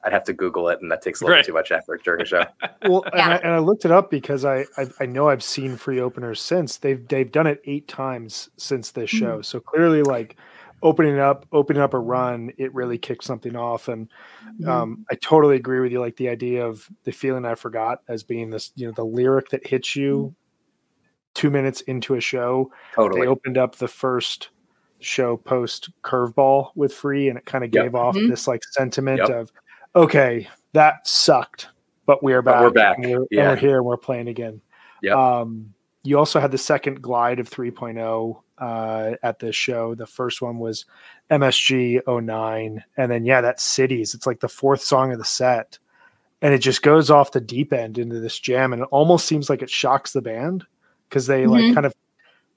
[0.05, 1.45] I'd have to Google it, and that takes a little right.
[1.45, 2.45] too much effort during a show.
[2.87, 3.25] well, yeah.
[3.25, 5.99] and, I, and, I, looked it up because I, I, I know I've seen free
[5.99, 9.17] openers since they've they've done it eight times since this hmm.
[9.17, 9.33] show.
[9.33, 9.43] Mm-hmm.
[9.43, 10.37] So clearly, like
[10.83, 13.89] opening up opening up a run, it really kicked something off.
[13.89, 14.11] And
[14.61, 14.69] mm-hmm.
[14.69, 16.01] um, I totally agree with you.
[16.01, 19.49] Like the idea of the feeling I forgot as being this, you know, the lyric
[19.51, 20.33] that hits you mm-hmm.
[21.33, 22.71] two minutes into a show.
[22.95, 24.51] Totally, they opened up the first
[25.05, 27.95] show post curveball with free and it kind of gave yep.
[27.95, 28.31] off mm-hmm.
[28.31, 29.31] this like sentiment yep.
[29.31, 29.53] of
[29.95, 31.69] okay that sucked
[32.07, 33.41] but we're back, but we're back and we're, yeah.
[33.41, 34.61] and we're here and we're playing again
[35.03, 35.17] yep.
[35.17, 39.95] um you also had the second glide of 3.0 uh, at this show.
[39.95, 40.85] The first one was
[41.31, 42.85] MSG 09.
[42.97, 44.15] And then, yeah, that's Cities.
[44.15, 45.79] It's like the fourth song of the set.
[46.43, 48.75] And it just goes off the deep end into this jam.
[48.75, 50.65] And it almost seems like it shocks the band
[51.09, 51.53] because they mm-hmm.
[51.53, 51.95] like kind of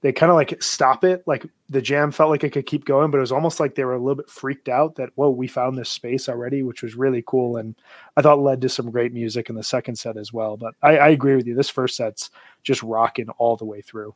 [0.02, 1.24] they kind of like stop it.
[1.26, 3.84] Like the jam felt like it could keep going, but it was almost like they
[3.84, 6.96] were a little bit freaked out that, whoa, we found this space already, which was
[6.96, 7.58] really cool.
[7.58, 7.76] And
[8.16, 10.56] I thought led to some great music in the second set as well.
[10.56, 11.56] But I, I agree with you.
[11.56, 12.30] This first set's
[12.64, 14.14] just rocking all the way through.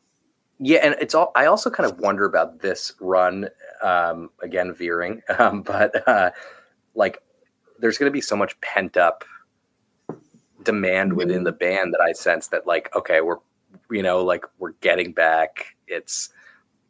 [0.64, 1.32] Yeah, and it's all.
[1.36, 3.50] I also kind of wonder about this run.
[3.82, 6.30] Um, again, veering, um, but uh,
[6.94, 7.18] like,
[7.80, 9.24] there's going to be so much pent up
[10.64, 13.38] demand within the band that I sense that like, okay, we're
[13.92, 15.76] you know like we're getting back.
[15.88, 16.30] It's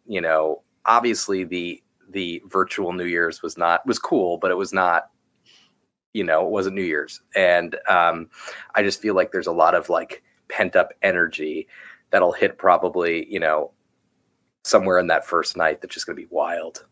[0.08, 4.74] you know obviously the the virtual new year's was not was cool but it was
[4.74, 5.10] not
[6.14, 7.22] you know it wasn't new year's.
[7.36, 8.30] And um
[8.76, 11.68] i just feel like there's a lot of like pent up energy
[12.10, 13.72] that'll hit probably you know
[14.64, 16.86] somewhere in that first night that's just going to be wild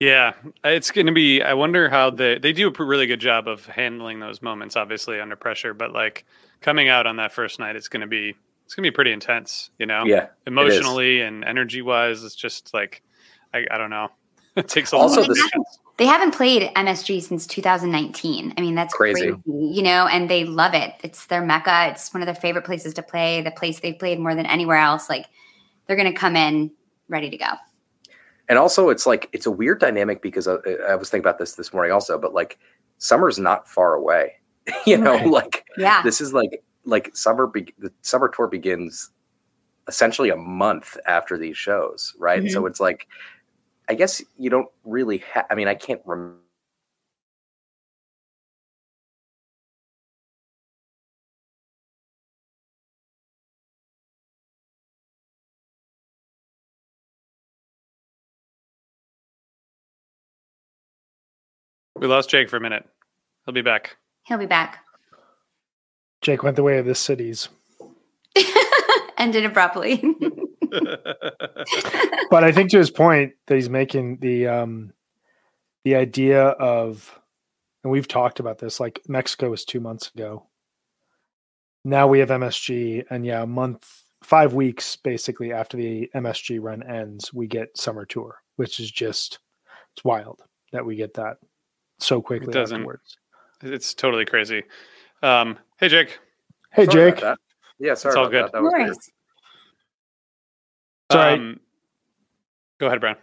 [0.00, 0.32] yeah,
[0.64, 1.42] it's going to be.
[1.42, 5.20] I wonder how they they do a really good job of handling those moments, obviously
[5.20, 5.74] under pressure.
[5.74, 6.24] But like
[6.60, 8.34] coming out on that first night, it's going to be
[8.64, 9.70] it's going to be pretty intense.
[9.78, 13.02] You know, yeah, emotionally and energy wise, it's just like
[13.52, 14.08] I, I don't know.
[14.56, 15.26] it takes a Also, lot.
[15.28, 15.78] the- Of patience.
[15.96, 18.54] They haven't played MSG since 2019.
[18.56, 19.32] I mean, that's Crazy.
[19.32, 19.42] crazy.
[19.46, 20.92] you know, and they love it.
[21.02, 21.88] It's their mecca.
[21.90, 23.42] It's one of their favorite places to play.
[23.42, 25.10] The place they've played more than anywhere else.
[25.10, 25.26] Like
[25.86, 26.70] they're going to come in
[27.08, 27.46] ready to go.
[28.48, 30.56] And also it's like it's a weird dynamic because I,
[30.88, 32.58] I was thinking about this this morning also but like
[32.98, 34.34] summer's not far away
[34.86, 35.26] you know Right.
[35.26, 36.02] like Yeah.
[36.02, 39.10] this is like like summer be- the summer tour begins
[39.88, 42.66] essentially a month after these shows right so mm-hmm.
[42.68, 43.06] it's like
[43.88, 46.38] i guess you don't really ha- i mean i can't remember
[61.98, 62.88] We lost Jake for a minute.
[63.44, 63.96] He'll be back.
[64.24, 64.84] He'll be back.
[66.20, 67.48] Jake went the way of the cities.
[69.18, 70.02] Ended abruptly.
[72.30, 74.92] But I think to his point that he's making the um
[75.84, 77.18] the idea of
[77.82, 80.46] and we've talked about this, like Mexico was two months ago.
[81.84, 86.82] Now we have MSG, and yeah, a month, five weeks basically after the MSG run
[86.82, 89.38] ends, we get summer tour, which is just
[89.94, 91.38] it's wild that we get that
[91.98, 93.16] so quickly it doesn't- afterwards.
[93.62, 94.62] it's totally crazy.
[95.22, 96.18] Um, hey, Jake.
[96.70, 97.38] Hey Sorry Jake, that.
[97.78, 98.44] yeah sorry It's all about good.
[98.44, 98.52] that.
[98.52, 98.96] that was weird.
[101.10, 101.34] Sorry.
[101.34, 101.60] Um,
[102.78, 103.16] go ahead, Brown.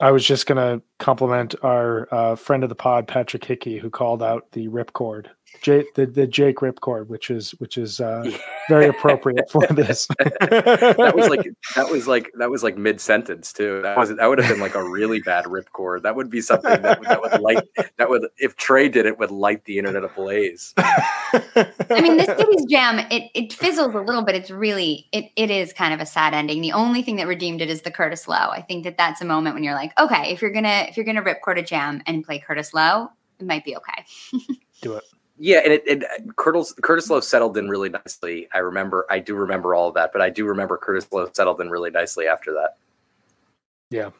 [0.00, 4.22] I was just gonna compliment our uh, friend of the pod, Patrick Hickey, who called
[4.22, 5.26] out the ripcord,
[5.60, 8.30] Jake, the, the Jake ripcord, which is which is uh,
[8.70, 10.06] very appropriate for this.
[10.18, 13.82] that was like that was like that was like mid sentence too.
[13.82, 16.02] That was that would have been like a really bad ripcord.
[16.02, 19.18] That would be something that, would- that would light that would if Trey did it
[19.18, 20.72] would light the internet ablaze.
[20.76, 25.50] I mean, this city's jam, it, it fizzles a little but It's really, it, it
[25.50, 26.60] is kind of a sad ending.
[26.60, 28.50] The only thing that redeemed it is the Curtis Loew.
[28.50, 30.96] I think that that's a moment when you're like, okay, if you're going to, if
[30.96, 33.08] you're going to rip a jam and play Curtis Loew,
[33.40, 34.04] it might be okay.
[34.80, 35.02] do it.
[35.36, 36.04] Yeah, and it, it
[36.36, 38.48] Curtis Curtis Loew settled in really nicely.
[38.54, 41.60] I remember I do remember all of that, but I do remember Curtis Loew settled
[41.60, 42.76] in really nicely after that.
[43.90, 44.10] Yeah,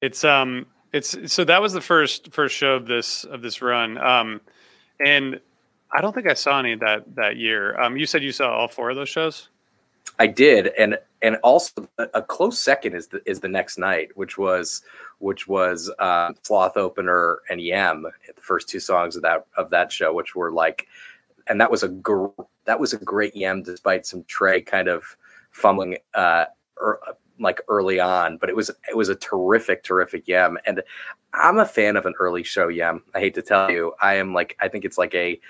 [0.00, 3.98] it's um, it's so that was the first first show of this of this run.
[3.98, 4.40] Um,
[5.04, 5.40] and
[5.90, 7.80] I don't think I saw any of that that year.
[7.80, 9.48] Um, you said you saw all four of those shows.
[10.20, 14.16] I did, and and also a, a close second is the is the next night,
[14.16, 14.82] which was
[15.18, 18.02] which was uh, Sloth opener and Yem,
[18.34, 20.86] the first two songs of that of that show, which were like,
[21.48, 22.26] and that was a gr-
[22.64, 25.16] that was a great Yem, despite some Trey kind of
[25.50, 26.46] fumbling uh,
[26.80, 27.00] er,
[27.40, 30.82] like early on, but it was it was a terrific terrific Yem, and
[31.34, 33.02] I'm a fan of an early show Yem.
[33.14, 35.40] I hate to tell you, I am like I think it's like a,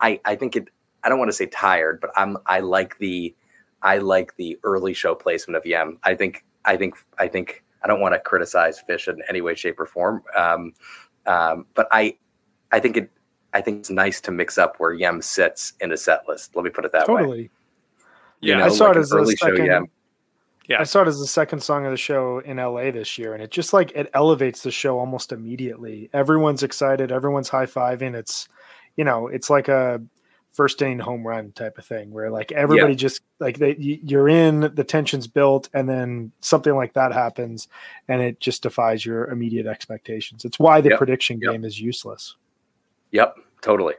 [0.00, 0.68] I I think it.
[1.04, 3.34] I don't want to say tired, but I'm I like the
[3.82, 5.98] I like the early show placement of Yem.
[6.02, 9.54] I think I think I think I don't want to criticize Phish in any way,
[9.54, 10.22] shape, or form.
[10.36, 10.72] Um,
[11.26, 12.16] um, but I
[12.72, 13.10] I think it
[13.52, 16.54] I think it's nice to mix up where Yem sits in a set list.
[16.54, 17.20] Let me put it that way.
[17.22, 17.50] Totally.
[18.40, 19.66] You Yeah, know, I saw like it an as a early show second.
[19.66, 19.86] Yem.
[20.68, 20.80] Yeah.
[20.80, 23.42] I saw it as the second song of the show in LA this year, and
[23.42, 26.10] it just like it elevates the show almost immediately.
[26.12, 28.14] Everyone's excited, everyone's high fiving.
[28.14, 28.48] It's
[28.96, 30.02] you know, it's like a
[30.56, 34.72] first inning home run type of thing where like everybody just like they you're in,
[34.74, 37.68] the tension's built, and then something like that happens,
[38.08, 40.44] and it just defies your immediate expectations.
[40.44, 40.98] It's why the Yep.
[40.98, 41.52] prediction Yep.
[41.52, 42.36] game is useless.
[43.12, 43.94] Yep, totally.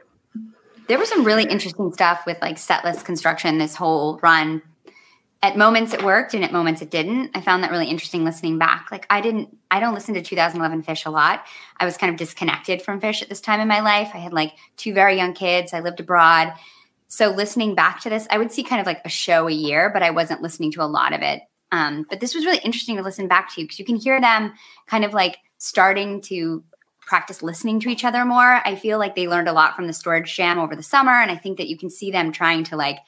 [0.88, 4.62] There was some really interesting stuff with like set list construction this whole run.
[5.40, 7.30] At moments it worked and at moments it didn't.
[7.34, 8.88] I found that really interesting listening back.
[8.90, 11.44] Like I didn't I don't listen to 2011 Phish a lot.
[11.78, 14.10] I was kind of disconnected from Phish at this time in my life.
[14.14, 15.72] I had like two very young kids.
[15.72, 16.52] I lived abroad.
[17.06, 19.90] So listening back to this, I would see kind of like a show a year,
[19.92, 21.42] but I wasn't listening to a lot of it.
[21.72, 24.52] Um, but this was really interesting to listen back to because you can hear them
[24.86, 26.62] kind of like starting to
[27.00, 28.60] practice listening to each other more.
[28.64, 31.12] I feel like they learned a lot from the storage jam over the summer.
[31.12, 32.98] And I think that you can see them trying to like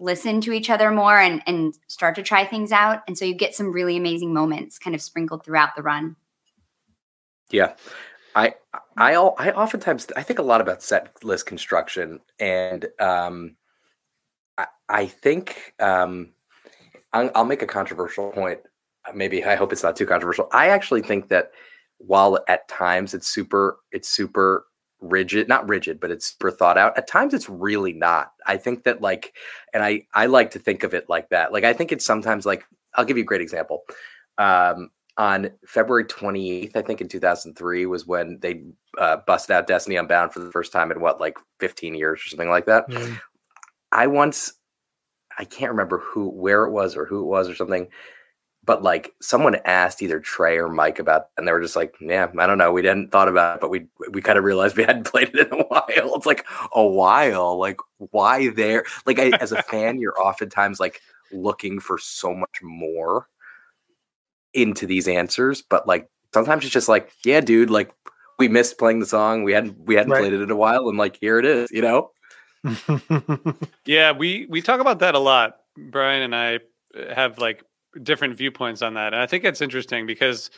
[0.00, 3.02] listen to each other more and, and start to try things out.
[3.06, 6.16] And so you get some really amazing moments kind of sprinkled throughout the run.
[7.50, 7.74] Yeah.
[8.34, 8.54] I
[8.96, 13.56] I I oftentimes I think a lot about set list construction and um
[14.56, 16.32] I, I think um
[17.12, 18.60] I'll, I'll make a controversial point.
[19.12, 20.48] Maybe I hope it's not too controversial.
[20.52, 21.50] I actually think that
[21.98, 24.64] while at times it's super it's super
[25.00, 28.84] rigid not rigid but it's super thought out at times it's really not i think
[28.84, 29.34] that like
[29.72, 32.44] and i i like to think of it like that like i think it's sometimes
[32.44, 33.82] like i'll give you a great example
[34.38, 38.62] um on February 28th, I think in 2003 was when they
[38.96, 42.28] uh, busted out Destiny Unbound for the first time in what, like 15 years or
[42.28, 42.86] something like that.
[43.92, 44.54] I once,
[45.36, 47.88] I can't remember who, where it was or who it was or something.
[48.64, 52.28] But like someone asked either Trey or Mike about, and they were just like, "Yeah,
[52.38, 52.72] I don't know.
[52.72, 55.48] We hadn't thought about it, but we we kind of realized we hadn't played it
[55.52, 55.84] in a while.
[55.88, 57.58] It's like a while.
[57.58, 58.84] Like why there?
[59.06, 61.00] Like I, as a fan, you're oftentimes like
[61.32, 63.28] looking for so much more
[64.52, 67.92] into these answers, but like sometimes it's just like, yeah, dude, like
[68.38, 69.44] we missed playing the song.
[69.44, 70.20] We hadn't we hadn't Right.
[70.20, 71.70] played it in a while, and like here it is.
[71.70, 72.10] You know?
[73.86, 75.56] Yeah, we we talk about that a lot.
[75.76, 76.56] Brian and I
[76.96, 77.64] uh, have like
[78.02, 80.50] different viewpoints on that, and I think it's interesting because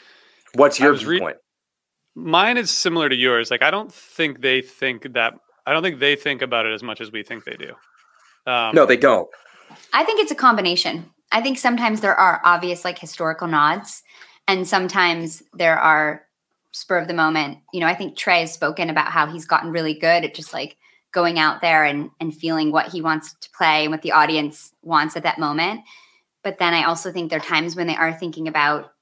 [0.54, 1.36] What's your was read- viewpoint?
[2.14, 3.50] mine is similar to yours.
[3.50, 5.34] Like, I don't think they think that.
[5.66, 7.72] I don't think they think about it as much as we think they do.
[8.50, 9.28] Um, no, they don't.
[9.92, 11.10] I think it's a combination.
[11.30, 14.02] I think sometimes there are obvious like historical nods,
[14.48, 16.24] and sometimes there are
[16.72, 17.58] spur of the moment.
[17.72, 20.52] You know, I think Trey has spoken about how he's gotten really good at just
[20.52, 20.76] like
[21.12, 24.72] going out there and and feeling what he wants to play and what the audience
[24.82, 25.80] wants at that moment.
[26.44, 28.92] But then I also think there are times when they are thinking about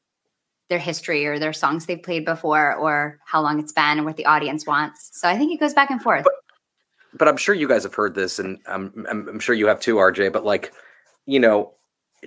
[0.69, 4.17] their history or their songs they've played before or how long it's been or what
[4.17, 5.11] the audience wants.
[5.13, 6.27] So I think it goes back and forth.
[7.15, 9.81] but I'm sure you guys have heard this, and I'm, I'm I'm sure you have
[9.81, 10.33] too, RJ.
[10.33, 10.73] But like,
[11.27, 11.75] you know,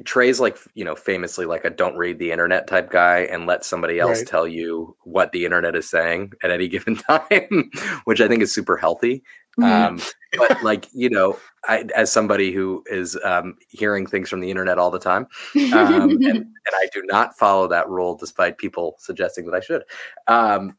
[0.03, 3.63] Trey's like you know famously like a don't read the internet type guy and let
[3.63, 4.27] somebody else Right.
[4.27, 7.71] tell you what the internet is saying at any given time,
[8.03, 9.23] which I think is super healthy.
[9.59, 9.87] Mhm.
[9.87, 10.01] Um,
[10.37, 11.37] but like you know,
[11.67, 15.27] I, as somebody who is um, hearing things from the internet all the time,
[15.73, 19.83] um, and, and I do not follow that rule despite people suggesting that I should.
[20.27, 20.77] Um,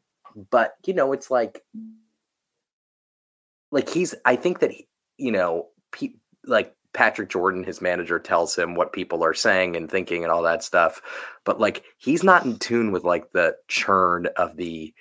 [0.51, 1.63] but you know, it's like,
[3.71, 4.13] like he's.
[4.25, 8.91] I think that he, you know, pe- like Patrick Jordan, his manager, tells him what
[8.93, 11.01] people are saying and thinking and all that stuff.
[11.45, 14.93] But like, he's not in tune with like the churn of the.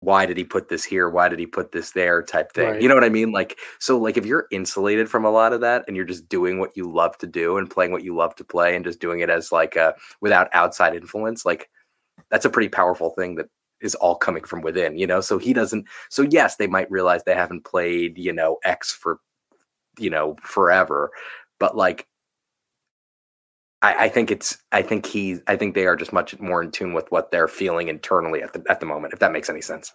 [0.00, 1.10] Why did he put this here?
[1.10, 2.22] Why did he put this there?
[2.22, 2.70] Type thing.
[2.70, 2.82] Right.
[2.82, 3.32] You know what I mean?
[3.32, 6.58] Like, so like if you're insulated from a lot of that and you're just doing
[6.58, 9.20] what you love to do and playing what you love to play and just doing
[9.20, 11.68] it as like a without outside influence, like
[12.30, 13.46] that's a pretty powerful thing that
[13.80, 15.20] is all coming from within, you know?
[15.20, 19.18] So he doesn't so yes, they might realize they haven't played, you know, X for
[19.98, 21.10] you know, forever.
[21.58, 22.06] But like
[23.80, 26.70] I, I think it's I think he I think they are just much more in
[26.70, 29.60] tune with what they're feeling internally at the at the moment, if that makes any
[29.60, 29.94] sense.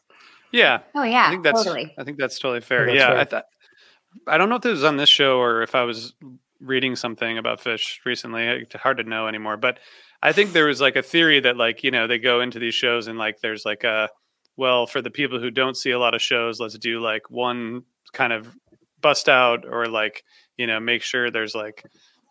[0.52, 1.94] Yeah, oh yeah, I think that's totally.
[1.98, 2.86] I think that's totally fair.
[2.86, 3.18] that's yeah, fair.
[3.18, 3.46] I thought
[4.28, 6.14] I don't know if it was on this show or if I was
[6.62, 8.44] reading something about Phish recently.
[8.44, 9.80] It's hard to know anymore, but
[10.22, 12.76] I think there was like a theory that like you know they go into these
[12.76, 14.10] shows and like there's like a
[14.56, 17.84] well for the people who don't see a lot of shows, let's do like one
[18.14, 18.56] kind of
[19.02, 20.24] bust out or like
[20.56, 21.84] you know make sure there's like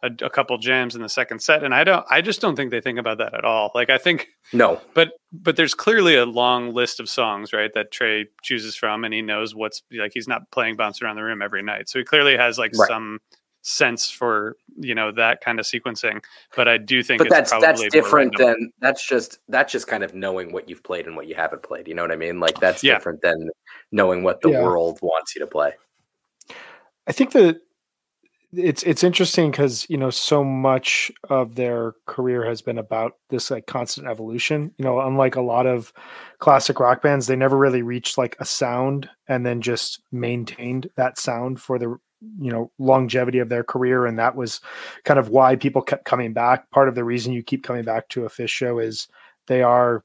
[0.03, 2.71] a, a couple jams in the second set and i don't i just don't think
[2.71, 4.81] they think about that at all like i think No.
[4.95, 9.15] but but there's clearly a long list of songs right that trey chooses from and
[9.15, 12.05] he knows what's like he's not playing bounce around the room every night so he
[12.05, 12.89] clearly has like Right.
[12.89, 13.21] some
[13.65, 16.21] sense for you know that kind of sequencing
[16.57, 19.87] but i do think But it's that's probably that's different than that's just that's just
[19.87, 21.87] kind of knowing what you've played and what you haven't played.
[21.87, 22.41] You know what I mean?
[22.41, 22.95] Like that's Yeah.
[22.95, 23.51] different than
[23.93, 24.63] knowing what the Yeah.
[24.63, 25.75] world wants you to play.
[27.07, 27.61] I think that
[28.55, 33.51] it's it's interesting because you know so much of their career has been about this
[33.51, 34.73] like constant evolution.
[34.77, 35.93] You know, unlike a lot of
[36.39, 41.19] classic rock bands, they never really reached like a sound and then just maintained that
[41.19, 41.97] sound for the
[42.39, 44.61] you know longevity of their career, and that was
[45.05, 46.71] kind of why people kept coming back.
[46.71, 49.09] Part of the reason you keep coming back to a Phish show is
[49.47, 50.05] they are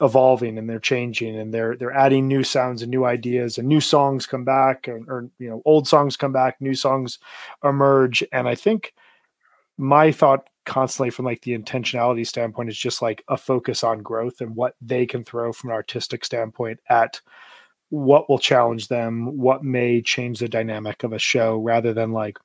[0.00, 3.80] evolving and they're changing and they're they're adding new sounds and new ideas and new
[3.80, 7.18] songs come back and or you know old songs come back new songs
[7.62, 8.24] emerge.
[8.32, 8.94] And i think
[9.76, 14.40] my thought constantly from like the intentionality standpoint is just like a focus on growth
[14.40, 17.20] and what they can throw from an artistic standpoint at
[17.88, 22.38] what will challenge them what may change the dynamic of a show rather than like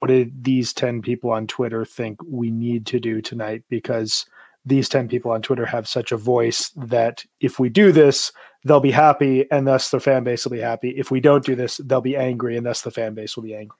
[0.00, 3.62] what did these 10 people on twitter think we need to do tonight?
[3.70, 4.26] Because
[4.64, 8.32] these 10 people on Twitter have such a voice that if we do this,
[8.64, 10.90] they'll be happy and thus the fan base will be happy.
[10.90, 13.54] If we don't do this, they'll be angry and thus the fan base will be
[13.54, 13.78] angry.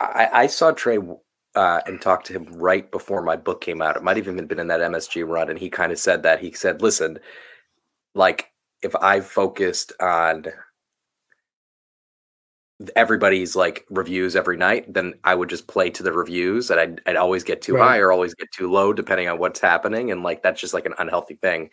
[0.00, 0.98] I, I saw Trey
[1.54, 3.96] uh, and talked to him right before my book came out.
[3.96, 6.40] It might have even been in that MSG run, and he kind of said that.
[6.40, 7.18] He said, "Listen,
[8.14, 8.50] like
[8.82, 10.46] if I focused on
[12.96, 17.00] everybody's like reviews every night, then I would just play to the reviews, and I'd,
[17.06, 17.88] I'd always get too Right.
[17.88, 20.86] high or always get too low, depending on what's happening, and like that's just like
[20.86, 21.70] an unhealthy thing."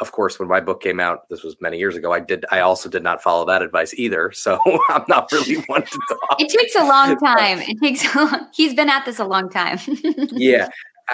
[0.00, 2.12] Of course, when my book came out, this was many years ago.
[2.12, 2.44] I did.
[2.50, 4.32] I also did not follow that advice either.
[4.32, 4.58] So
[4.88, 6.40] I'm not really one to talk.
[6.40, 7.60] It takes a long time.
[7.60, 9.78] It takes a long, he's been at this a long time.
[10.32, 10.68] yeah,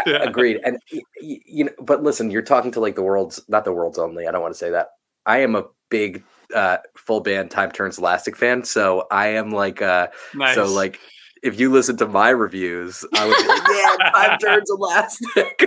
[0.07, 0.23] Yeah.
[0.23, 0.61] agreed.
[0.64, 3.73] And y- y- you know, but listen, you're talking to like the world's not the
[3.73, 4.27] world's only.
[4.27, 4.89] I don't want to say that.
[5.27, 6.23] I am a big
[6.55, 10.99] uh full band time turns elastic fan, so I am like uh nice so like
[11.43, 15.65] if you listen to my reviews, I was like, yeah, five turns elastic.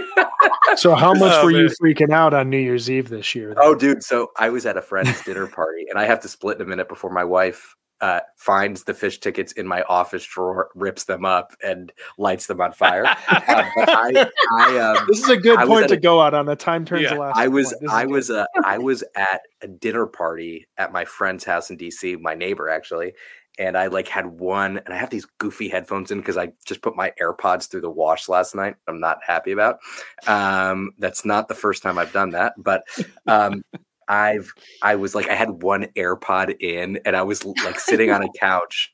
[0.75, 3.53] So how much Oh, were you freaking out on New Year's Eve this year?
[3.57, 4.03] oh, dude.
[4.03, 6.65] So I was at a friend's dinner party, and I have to split in a
[6.69, 11.23] minute before my wife uh, finds the Phish tickets in my office drawer, rips them
[11.23, 13.05] up, and lights them on fire.
[13.05, 16.45] Uh, I, I, um, This is a good I point to a- go out on.
[16.47, 17.43] The time turns Yeah, elastic.
[17.43, 17.81] I was point.
[17.81, 21.69] This is I was uh, I was at a dinner party at my friend's house
[21.69, 23.13] in DC, my neighbor actually,
[23.59, 26.81] and I like had one and I have these goofy headphones in because I just
[26.81, 28.75] put my AirPods through the wash last night.
[28.87, 29.79] I'm not happy about.
[30.25, 32.83] Um, that's not the first time I've done that, but
[33.27, 33.63] um,
[34.07, 38.23] I've I was like I had one AirPod in and I was like sitting on
[38.23, 38.93] a couch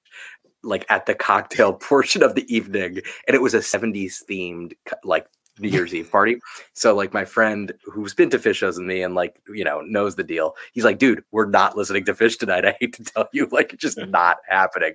[0.63, 5.27] like at the cocktail portion of the evening and it was a 70s themed like
[5.59, 6.37] New Year's Eve party.
[6.73, 9.81] So like my friend who's been to Phish shows with me and like, you know,
[9.81, 10.55] knows the deal.
[10.73, 12.65] He's like, dude, we're not listening to Phish tonight.
[12.65, 14.93] I hate to tell you, like it's just not happening.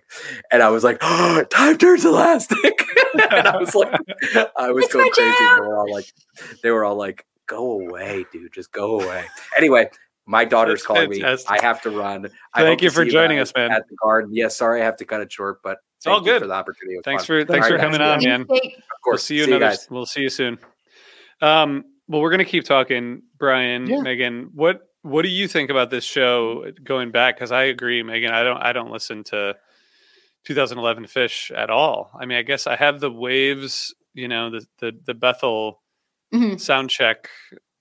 [0.50, 2.84] And I was like, oh, time turns elastic.
[3.14, 3.92] and I was like,
[4.56, 5.32] I was It's going crazy.
[5.38, 6.06] They were all like,
[6.62, 9.24] they were all like, go away, dude, just go away.
[9.56, 9.88] Anyway,
[10.26, 11.50] my daughter's That's calling fantastic.
[11.50, 11.58] me.
[11.58, 12.26] I have to run.
[12.54, 13.72] I Thank hope you for joining guys us, man.
[13.72, 14.30] At the garden.
[14.34, 16.42] Yeah, sorry, I have to cut it short, but It's all thank you good.
[16.42, 16.98] for the opportunity.
[17.04, 17.44] Thanks fun.
[17.44, 18.24] for thanks All for right, coming guys.
[18.24, 18.40] on, man.
[18.42, 18.64] Of course.
[19.04, 19.72] We'll see you See you another.
[19.74, 19.88] guys.
[19.90, 20.58] we'll see you soon.
[21.40, 24.00] Um, well, we're gonna keep talking, Brian, Yeah.
[24.02, 24.50] Megan.
[24.54, 27.34] What what do you think about this show going back?
[27.36, 28.30] Because I agree, Megan.
[28.32, 29.56] I don't I don't listen to
[30.44, 32.10] 2011 Phish at all.
[32.18, 35.82] I mean, I guess I have the waves, you know, the the the Bethel
[36.32, 36.60] Mhm.
[36.60, 37.28] sound check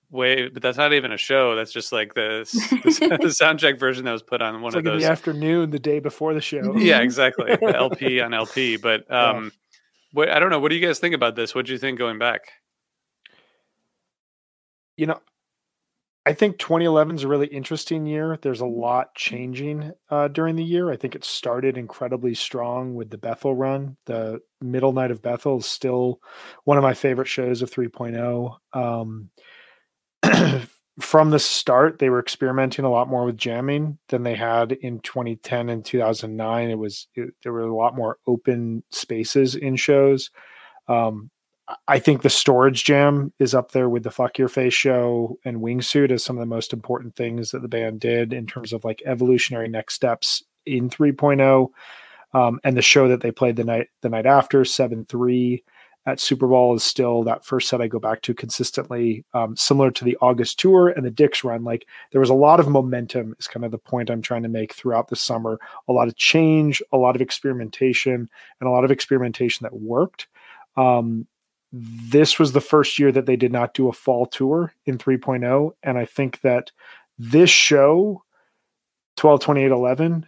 [0.09, 1.55] wave, but that's not even a show.
[1.55, 2.43] That's just like the
[2.83, 5.03] the, the sound check version that was put on one It's of like in those.
[5.03, 6.75] the afternoon, the day before the show.
[6.77, 7.55] Yeah, exactly.
[7.59, 8.75] The LP on LP.
[8.77, 9.51] But um,
[10.11, 10.59] what I don't know.
[10.59, 11.55] What do you guys think about this?
[11.55, 12.41] What do you think going back?
[14.97, 15.19] you know,
[16.25, 18.37] I think 2011 is a really interesting year.
[18.39, 20.91] There's a lot changing uh, during the year.
[20.91, 23.97] I think it started incredibly strong with the Bethel run.
[24.05, 26.19] The Middle Night of Bethel is still
[26.63, 28.55] one of my favorite shows of 3.0.
[28.73, 29.31] Um,
[30.99, 34.99] from the start, they were experimenting a lot more with jamming than they had in
[34.99, 36.69] 2010 and 2009.
[36.69, 40.29] It was it, there were a lot more open spaces in shows.
[40.87, 41.30] Um,
[41.87, 45.57] I think the storage jam is up there with the fuck your face show and
[45.57, 48.83] wingsuit as some of the most important things that the band did in terms of
[48.83, 51.69] like evolutionary next steps in 3.0
[52.33, 55.63] um, and the show that they played the night the night after 7-3
[56.07, 60.03] at Superball is still that first set i go back to consistently um, similar to
[60.03, 61.63] the august tour and the Dick's run.
[61.63, 64.49] Like there was a lot of momentum is kind of the point i'm trying to
[64.49, 65.59] make throughout the summer.
[65.87, 70.27] A lot of change a lot of experimentation and a lot of experimentation that worked.
[70.77, 71.27] Um,
[71.71, 75.71] this was the first year that they did not do a fall tour in 3.0
[75.83, 76.71] and i think that
[77.17, 78.23] this show
[79.17, 80.27] 12 28 11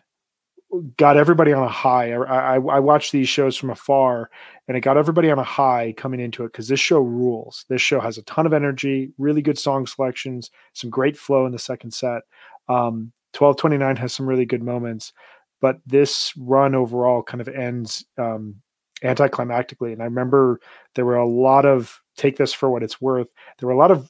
[0.97, 2.11] got everybody on a high.
[2.11, 4.29] I, I, I watched these shows from afar
[4.67, 7.65] and it got everybody on a high coming into it because this show rules.
[7.69, 11.51] This show has a ton of energy really good song selections some great flow in
[11.51, 12.23] the second set.
[12.69, 15.13] Um, 12 29 has some really good moments
[15.61, 18.61] but this run overall kind of ends um,
[19.03, 20.59] anticlimactically and i remember
[20.95, 23.29] there were a lot of take this for what it's worth
[23.59, 24.09] there were a lot of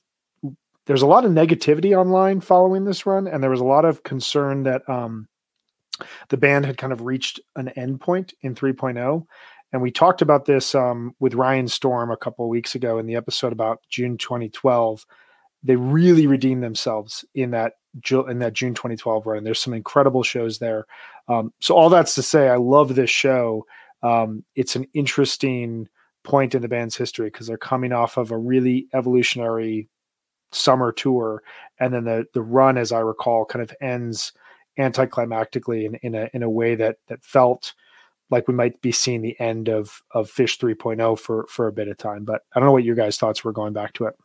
[0.85, 4.03] there's a lot of negativity online following this run and there was a lot of
[4.03, 5.27] concern that um,
[6.29, 9.25] the band had kind of reached an end point in 3.0
[9.71, 13.05] and we talked about this um, with ryan storm a couple of weeks ago in
[13.05, 15.05] the episode about june 2012
[15.63, 17.73] they really redeemed themselves in that
[18.27, 20.85] in that june 2012 run there's some incredible shows there.
[21.27, 23.65] Um, so all that's to say i love this show
[24.03, 25.87] um, it's an interesting
[26.23, 29.89] point in the band's history because they're coming off of a really evolutionary
[30.51, 31.41] summer tour
[31.79, 34.33] and then the the run as i recall kind of ends
[34.79, 37.73] anticlimactically in, in a in a way that that felt
[38.29, 41.87] like we might be seeing the end of of Phish 3.0 for for a bit
[41.87, 44.15] of time but i don't know what your guys thoughts were going back to it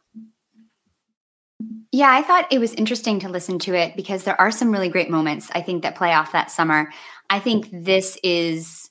[1.91, 4.89] Yeah, I thought it was interesting to listen to it because there are some really
[4.89, 6.93] great moments I think that play off that summer.
[7.31, 8.88] I think this is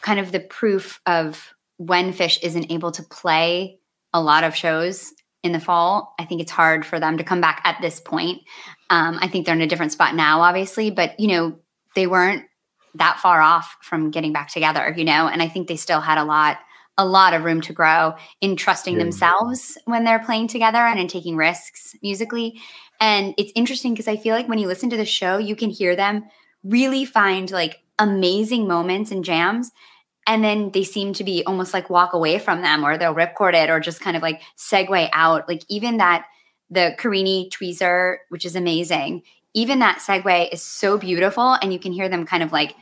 [0.00, 3.78] kind of the proof of when Phish isn't able to play
[4.12, 6.14] a lot of shows in the fall.
[6.18, 8.42] I think it's hard for them to come back at this point.
[8.90, 11.58] Um, I think they're in a different spot now, obviously, but you know,
[11.94, 12.44] they weren't
[12.96, 16.18] that far off from getting back together, you know, and I think they still had
[16.18, 16.58] a lot
[16.98, 19.04] a lot of room to grow in trusting Yeah.
[19.04, 22.60] themselves when they're playing together and in taking risks musically.
[23.00, 25.70] And it's interesting because I feel like when you listen to the show, you can
[25.70, 26.24] hear them
[26.62, 29.70] really find like amazing moments and jams.
[30.30, 33.52] And then they seem to be almost like walk away from them or they'll ripcord
[33.52, 35.48] it or just kind of like segue out.
[35.48, 36.24] Like even that,
[36.70, 39.24] the Carini tweezer, which is amazing,
[39.54, 41.54] even that segue is so beautiful.
[41.60, 42.76] And you can hear them kind of like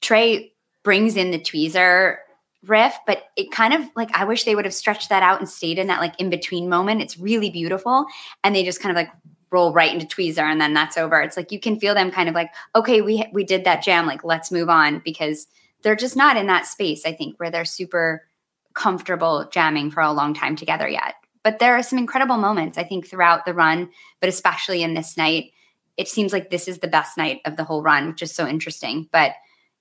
[0.00, 2.16] Trey brings in the tweezer
[2.64, 5.48] riff, but it kind of like I wish they would have stretched that out and
[5.48, 7.02] stayed in that like in between moment.
[7.02, 8.06] It's really beautiful.
[8.42, 9.12] And they just kind of like
[9.50, 11.20] roll right into tweezer and then that's over.
[11.20, 14.06] It's like you can feel them kind of like, okay, we we did that jam,
[14.06, 15.46] like let's move on because
[15.84, 18.26] they're just not in that space, I think, where they're super
[18.74, 21.14] comfortable jamming for a long time together yet.
[21.44, 25.16] But there are some incredible moments, I think, throughout the run, but especially in this
[25.16, 25.52] night.
[25.96, 28.48] It seems like this is the best night of the whole run, which is so
[28.48, 29.08] interesting.
[29.12, 29.32] But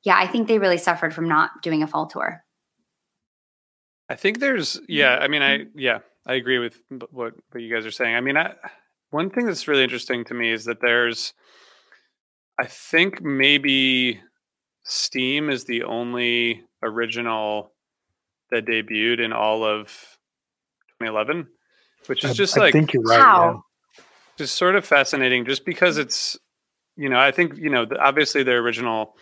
[0.03, 2.43] yeah, I think they really suffered from not doing a fall tour.
[4.09, 4.85] I think there's mm-hmm.
[4.89, 5.79] yeah, I mean I mm-hmm.
[5.79, 6.79] yeah, I agree with
[7.09, 8.15] what what you guys are saying.
[8.15, 8.53] I mean, I
[9.09, 11.33] one thing that's really interesting to me is that there's
[12.59, 14.21] I think maybe
[14.83, 17.71] Steam is the only original
[18.51, 19.87] that debuted in all of
[20.99, 21.47] 2011,
[22.07, 23.19] which is I- just I like think you're right.
[23.19, 23.63] How?
[23.97, 24.03] yeah.
[24.37, 26.37] just sort of fascinating just because it's
[26.95, 29.15] you know i think you know the, obviously their original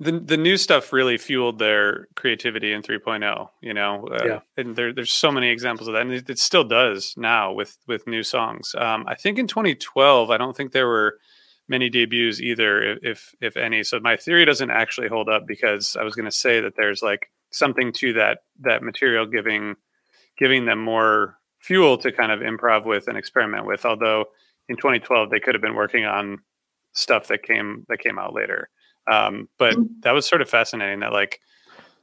[0.00, 4.40] the the new stuff really fueled their creativity in 3.0 you know uh, Yeah.
[4.56, 7.76] and there, there's so many examples of that and it, it still does now with
[7.88, 11.18] with new songs um, i think in 2012 i don't think there were
[11.68, 16.02] many debuts either if if, any so my theory doesn't actually hold up because i
[16.02, 19.76] was going to say that there's like something to that that material giving
[20.38, 23.84] giving them more fuel to kind of improv with and experiment with.
[23.84, 24.26] Although
[24.68, 26.38] in 2012 they could have been working on
[26.92, 28.68] stuff that came that came out later.
[29.10, 31.00] Um, but that was sort of fascinating.
[31.00, 31.40] That like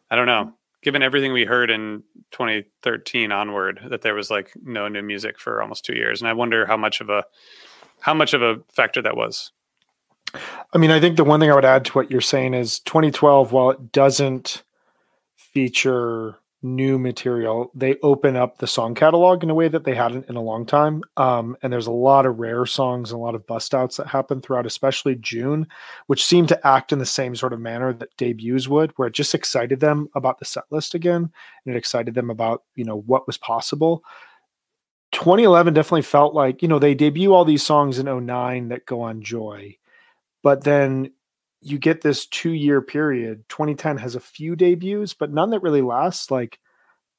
[0.10, 4.88] I don't know, given everything we heard in 2013 onward, that there was like no
[4.88, 7.24] new music for almost two years, and I wonder how much of a
[8.02, 9.52] how much of a factor that was.
[10.74, 12.80] I mean, I think the one thing I would add to what you're saying is
[12.80, 14.64] 2012, while it doesn't
[15.38, 20.28] feature new material, they open up the song catalog in a way that they hadn't
[20.28, 21.04] in a long time.
[21.16, 24.08] Um, and there's a lot of rare songs and a lot of bust outs that
[24.08, 25.68] happen throughout, especially June,
[26.08, 29.14] which seem to act in the same sort of manner that debuts would, where it
[29.14, 31.32] just excited them about the set list again
[31.66, 34.04] and it excited them about, you know, what was possible.
[35.12, 39.02] 2011 definitely felt like, you know, they debut all these songs in 09 that go
[39.02, 39.78] on Joy
[40.46, 41.12] but then
[41.62, 45.82] you get this two year period 2010 has a few debuts but none that really
[45.82, 46.60] lasts like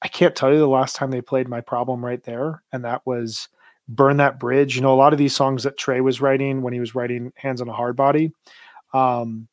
[0.01, 3.03] i can't tell you the last time they played my problem right there and that
[3.05, 3.49] was
[3.89, 4.74] burn that bridge.
[4.74, 7.33] You know a lot of these songs that trey was writing when he was writing
[7.37, 8.33] hands on a hard body
[8.95, 9.49] um,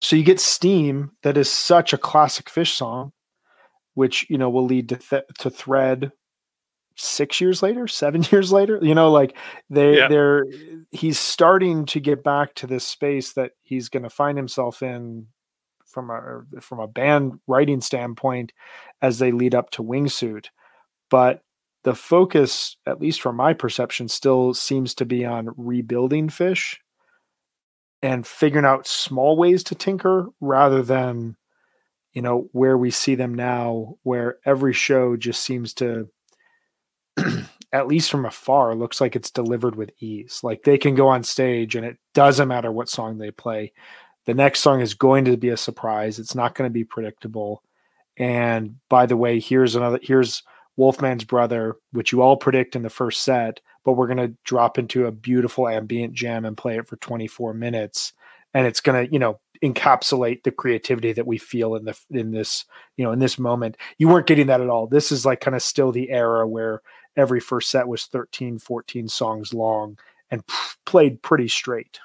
[0.00, 3.12] so you get steam that is such a classic Phish song
[3.94, 6.12] which you know will lead to th- to thread
[6.96, 9.36] six years later seven years later you know like
[9.70, 10.08] they Yeah.
[10.08, 10.46] they're
[10.92, 15.26] he's starting to get back to this space that he's going to find himself in
[15.86, 18.52] from a from a band writing standpoint
[19.02, 20.46] as they lead up to wingsuit
[21.10, 21.40] but
[21.82, 26.76] the focus at least from my perception still seems to be on rebuilding Phish
[28.02, 31.36] and figuring out small ways to tinker rather than
[32.12, 36.08] you know where we see them now where every show just seems to
[37.72, 40.40] at least from afar looks like it's delivered with ease.
[40.42, 43.72] Like they can go on stage and it doesn't matter what song they play.
[44.26, 46.18] The next song is going to be a surprise.
[46.18, 47.62] It's not going to be predictable.
[48.16, 50.42] And by the way here's another here's
[50.76, 54.78] wolfman's brother which you all predict in the first set but we're going to drop
[54.78, 58.12] into a beautiful ambient jam and play it for 24 minutes.
[58.54, 62.32] And it's going to you know encapsulate the creativity that we feel in the in
[62.32, 62.64] this
[62.96, 63.76] you know in this moment.
[63.98, 64.86] You weren't getting that at all.
[64.86, 66.80] This is like kind of still the era where
[67.16, 69.98] every first set was 13 14 songs long
[70.30, 70.54] and p-
[70.86, 71.98] played pretty straight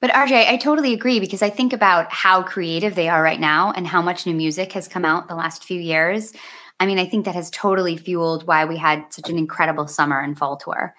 [0.00, 3.72] But RJ, I totally agree because I think about how creative they are right now
[3.72, 6.34] and how much new music has come out the last few years.
[6.78, 10.20] I mean, I think that has totally fueled why we had such an incredible summer
[10.20, 10.94] and fall tour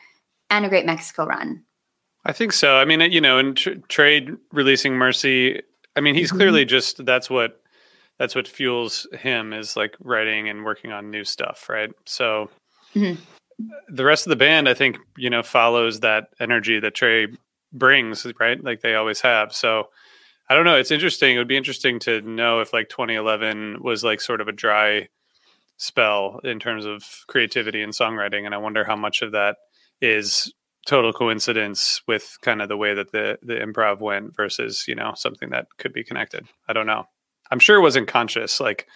[0.49, 1.63] and a great Mexico run.
[2.25, 2.77] I think so.
[2.77, 5.61] I mean, you know, in tr- Trey releasing Mercy,
[5.95, 6.37] I mean, he's Mhm.
[6.37, 7.61] clearly just that's what
[8.17, 11.91] that's what fuels him is like writing and working on new stuff, right?
[12.05, 12.49] So
[12.95, 13.17] Mhm.
[13.89, 17.27] the rest of the band, I think, you know, follows that energy that Trey
[17.71, 18.61] brings, right?
[18.63, 19.53] Like they always have.
[19.53, 19.89] So
[20.49, 20.75] I don't know.
[20.75, 21.35] It's interesting.
[21.35, 25.07] It would be interesting to know if like 2011 was like sort of a dry
[25.77, 29.57] spell in terms of creativity and songwriting, and I wonder how much of that
[30.01, 30.53] is
[30.87, 35.13] total coincidence with kind of the way that the the improv went versus you know
[35.15, 36.47] something that could be connected.
[36.67, 37.05] I don't know.
[37.51, 38.59] I'm sure it wasn't conscious.
[38.59, 38.87] Like,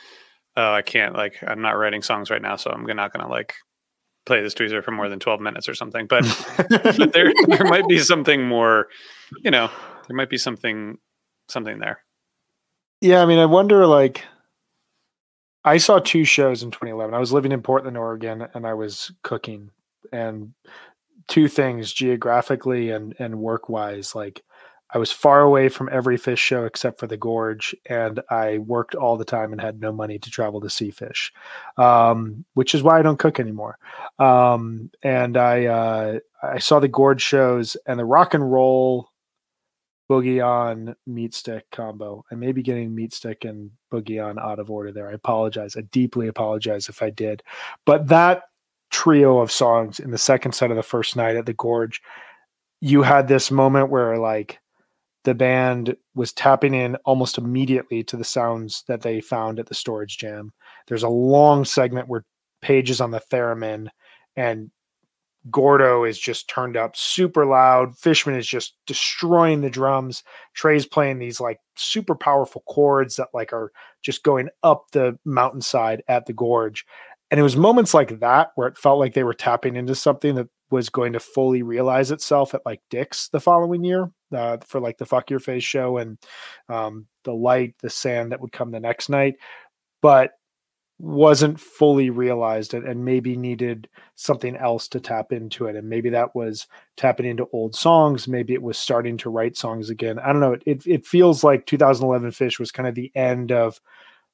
[0.57, 1.15] oh, I can't.
[1.15, 3.55] Like, I'm not writing songs right now, so I'm not gonna like
[4.30, 6.05] play this tweezer for more than 12 minutes or something.
[6.05, 6.23] But
[6.69, 8.88] but there there might be something more.
[9.43, 9.69] You know,
[10.07, 10.99] there might be something
[11.49, 12.03] something there.
[13.01, 14.23] Yeah, I mean, I wonder like
[15.65, 17.13] I saw two shows in 2011.
[17.13, 19.71] I was living in Portland, Oregon, and I was cooking
[20.13, 20.53] and
[21.27, 24.43] two things geographically and and work wise like
[24.91, 28.95] I was far away from every Phish show except for the Gorge, and I worked
[28.95, 31.31] all the time and had no money to travel to see Phish,
[31.77, 33.77] um, which is why I don't cook anymore.
[34.17, 39.09] Um, and I uh, I saw the Gorge shows and the rock and roll
[40.09, 42.25] boogie on meat stick combo.
[42.31, 45.09] I may be getting meat stick and boogie on out of order there.
[45.09, 45.77] I apologize.
[45.77, 47.43] I deeply apologize if I did.
[47.85, 48.43] But that
[48.89, 52.01] trio of songs in the second set of the first night at the Gorge,
[52.81, 54.59] you had this moment where like
[55.24, 59.76] the band was tapping in almost immediately to the sounds that they found at the
[59.76, 60.53] storage jam.
[60.88, 62.26] There's a long segment where
[62.61, 63.88] Page is on the theremin
[64.36, 64.72] and
[65.49, 67.97] Gordo is just turned up super loud.
[67.97, 70.24] Fishman is just destroying the drums.
[70.53, 76.03] Trey's playing these like super powerful chords that like are just going up the mountainside
[76.09, 76.86] at the gorge.
[77.32, 80.36] And it was moments like that where it felt like they were tapping into something
[80.36, 84.80] that was going to fully realize itself at like Dick's the following year uh, for
[84.80, 86.17] like the Fuck Your Face show and
[86.69, 89.36] um, the light, the sand that would come the next night.
[90.01, 90.32] But
[90.99, 95.77] wasn't fully realized and, and, maybe needed something else to tap into it.
[95.77, 96.67] And maybe that was
[96.97, 98.27] tapping into old songs.
[98.27, 100.19] Maybe it was starting to write songs again.
[100.19, 100.57] I don't know.
[100.65, 103.80] It, it feels like 2011 Phish was kind of the end of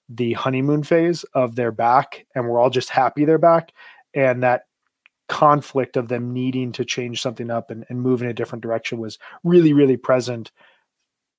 [0.10, 3.72] the honeymoon phase of their back, and we're all just happy they're back.
[4.14, 4.64] And that
[5.28, 9.00] conflict of them needing to change something up and, and move in a different direction
[9.00, 10.52] was really, really present.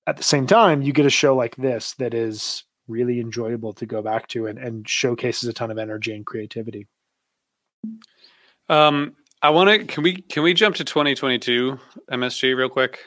[0.06, 3.86] At the same time, you get a show like this that is really enjoyable to
[3.86, 6.86] go back to and, and showcases a ton of energy and creativity.
[8.68, 9.84] Um, I want to.
[9.84, 11.78] Can we can we jump to 2022
[12.10, 13.00] MSG real quick?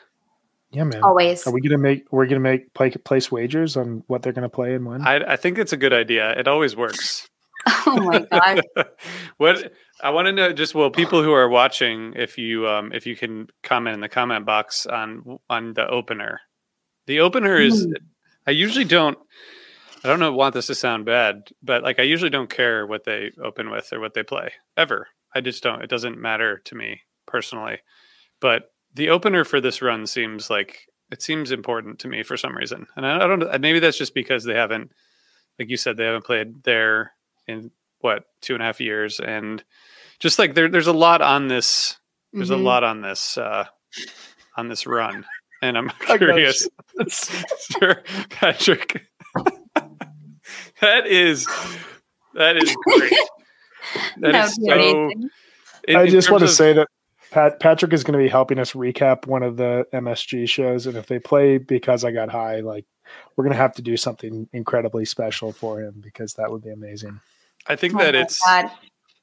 [0.71, 1.03] Yeah, man.
[1.03, 1.45] Always.
[1.47, 2.11] Are we gonna make?
[2.11, 5.01] We're gonna make play, place wagers on what they're gonna play and when.
[5.01, 6.31] I, I think it's a good idea.
[6.37, 7.27] It always works.
[7.85, 8.61] oh my god.
[9.37, 13.05] what I want to know, just well, people who are watching, if you um, if
[13.05, 16.39] you can comment in the comment box on on the opener.
[17.07, 17.87] The opener is.
[17.87, 17.93] Mm.
[18.47, 19.17] I usually don't.
[20.03, 23.03] I don't know, want this to sound bad, but like I usually don't care what
[23.03, 25.07] they open with or what they play ever.
[25.35, 25.81] I just don't.
[25.81, 27.79] It doesn't matter to me personally.
[28.39, 32.55] But the opener for this run seems like it seems important to me for some
[32.55, 33.61] reason, and I, I don't.
[33.61, 34.91] Maybe that's just because they haven't,
[35.57, 37.13] like you said, they haven't played there
[37.47, 39.63] in what two and a half years, and
[40.19, 41.97] just like there, there's a lot on this.
[42.33, 42.61] There's mm-hmm.
[42.61, 43.65] a lot on this uh,
[44.55, 45.25] on this run,
[45.61, 46.67] and I'm curious,
[47.79, 49.09] sure, Patrick
[50.81, 51.47] that is
[52.33, 53.13] that is great.
[54.17, 55.09] That, that is so.
[55.87, 56.87] In, I just want to of, say that
[57.31, 60.97] Pat Patrick is going to be helping us recap one of the MSG shows, and
[60.97, 62.85] if they play because I got high, like
[63.35, 66.71] we're going to have to do something incredibly special for him because that would be
[66.71, 67.19] amazing.
[67.67, 68.39] I think oh that it's.
[68.43, 68.71] God.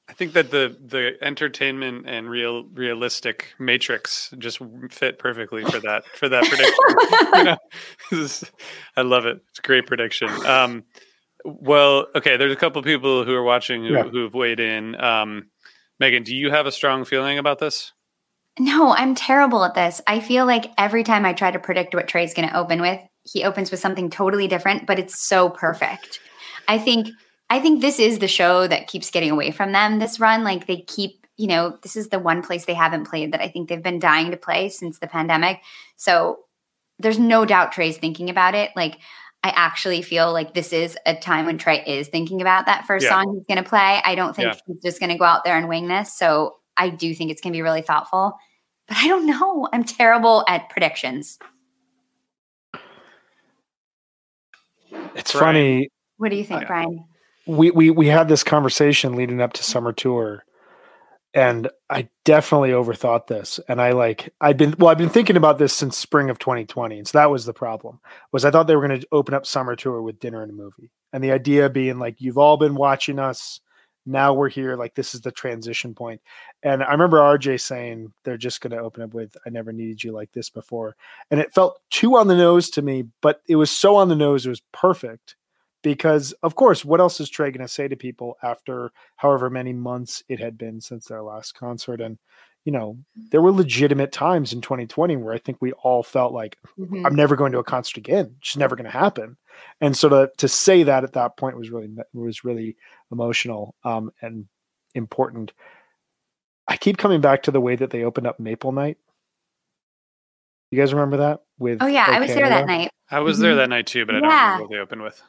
[0.09, 6.05] I think that the the entertainment and real realistic matrix just fit perfectly for that
[6.07, 7.59] for that prediction.
[8.11, 8.29] you know,
[8.97, 9.43] I love it.
[9.51, 10.29] It's a great prediction.
[10.47, 10.85] Um,
[11.45, 12.37] well, okay.
[12.37, 14.05] There's a couple people who are watching who, yeah.
[14.05, 14.95] who've weighed in.
[15.01, 15.51] Um,
[15.99, 17.93] Megan, do you have a strong feeling about this?
[18.59, 20.01] No, I'm terrible at this.
[20.07, 23.01] I feel like every time I try to predict what Trey's going to open with,
[23.23, 26.21] he opens with something totally different, but it's so perfect.
[26.69, 27.09] I think
[27.51, 30.43] I think this is the show that keeps getting away from them this run.
[30.43, 33.49] Like they keep, you know, this is the one place they haven't played that I
[33.49, 35.61] think they've been dying to play since the pandemic.
[35.97, 36.39] So
[36.99, 38.71] there's no doubt Trey's thinking about it.
[38.75, 38.99] Like
[39.45, 43.05] I actually feel like this is a time when Trey is thinking about that first
[43.05, 43.11] yeah.
[43.11, 44.01] song he's going to play.
[44.03, 44.61] I don't think yeah.
[44.67, 46.17] he's just going to go out there and wing this.
[46.17, 48.37] So I do think it's going to be really thoughtful.
[48.89, 49.69] But I don't know.
[49.73, 51.39] I'm terrible at predictions.
[55.15, 55.89] It's funny.
[56.19, 57.05] What do you think, Brian?
[57.47, 60.45] We we we had this conversation leading up to summer tour
[61.37, 63.61] and I definitely overthought this.
[63.69, 66.97] And I like I've been well, I've been thinking about this since spring of 2020,
[66.99, 68.01] and so that was the problem.
[68.33, 70.55] Was I thought they were going to open up summer tour with dinner and a
[70.55, 73.61] movie, and the idea being like you've all been watching us,
[74.07, 76.21] now we're here, like this is the transition point.
[76.63, 80.03] And I remember RJ saying they're just going to open up with "I never needed
[80.03, 80.97] you like this before,"
[81.31, 84.17] and it felt too on the nose to me, but it was so on the
[84.17, 85.37] nose, it was perfect
[85.83, 89.73] because of course what else is trey going to say to people after however many
[89.73, 92.19] months it had been since their last concert and
[92.65, 92.99] you know
[93.31, 97.07] there were legitimate times in 2020 where i think we all felt like mm-hmm.
[97.07, 99.37] i'm never going to a concert again it's just never going to happen
[99.81, 102.77] and so to, to say that at that point was really was really
[103.13, 104.47] emotional um, and
[104.95, 105.53] important
[106.69, 108.97] i keep coming back to the way that they opened up maple night
[110.71, 113.51] you guys remember that with oh yeah i was there that night i was there
[113.53, 113.59] mm-hmm.
[113.59, 115.23] that night too but i don't remember what they opened with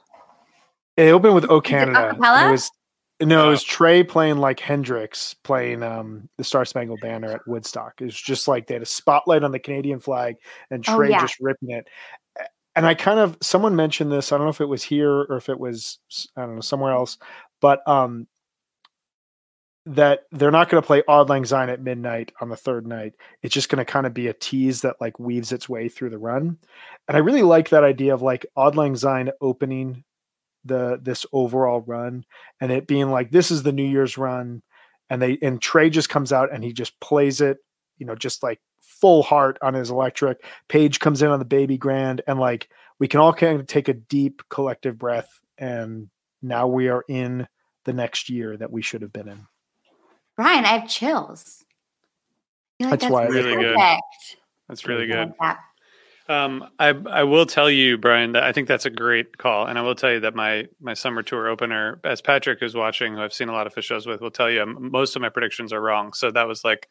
[0.97, 2.71] it opened with "O Canada." It, it was
[3.21, 3.49] No, it Oh.
[3.51, 7.93] was Trey playing like Hendrix playing um, the Star Spangled Banner at Woodstock.
[8.01, 10.37] It was just like they had a spotlight on the Canadian flag
[10.71, 11.21] and Oh, Trey yeah.
[11.21, 11.87] just ripping it.
[12.75, 14.31] And I kind of someone mentioned this.
[14.31, 15.99] I don't know if it was here or if it was
[16.35, 17.17] I don't know somewhere else,
[17.61, 18.27] but um,
[19.85, 23.13] that they're not going to play Auld Lang Syne at midnight on the third night.
[23.41, 26.09] It's just going to kind of be a tease that like weaves its way through
[26.09, 26.57] the run.
[27.07, 30.03] And I really like that idea of like Auld Lang Syne opening
[30.65, 32.25] the this overall run
[32.59, 34.61] and it being like this is the New Year's run,
[35.09, 37.57] and they and Trey just comes out and he just plays it,
[37.97, 40.43] you know, just like full heart on his electric.
[40.67, 43.87] Page comes in on the baby grand, and like we can all kind of take
[43.87, 46.09] a deep collective breath, and
[46.47, 47.47] now we are in
[47.85, 49.47] the next year that we should have been in.
[50.35, 51.65] Brian, I have chills.
[52.81, 53.77] I like That's why I Really good.
[54.67, 55.33] That's really good.
[56.29, 59.79] Um, I I will tell you, Brian, that I think that's a great call, and
[59.79, 63.21] I will tell you that my my summer tour opener, as Patrick is watching, who
[63.21, 65.29] I've seen a lot of his shows with, will tell you um, most of my
[65.29, 66.11] predictions are wrong.
[66.11, 66.89] So that was like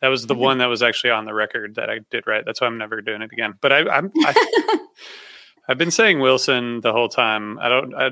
[0.00, 2.42] that was the one that was actually on the record that I did right.
[2.44, 3.54] That's why I'm never doing it again.
[3.60, 4.78] But I, I'm I,
[5.68, 7.58] I've been saying Wilson the whole time.
[7.58, 7.94] I don't.
[7.94, 8.10] I,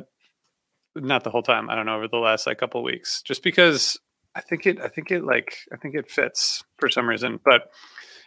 [1.01, 1.71] not the whole time.
[1.71, 3.99] I don't know over the last like couple weeks, just because
[4.35, 4.81] I think it.
[4.81, 5.57] I think it like.
[5.73, 7.71] I think it fits for some reason, but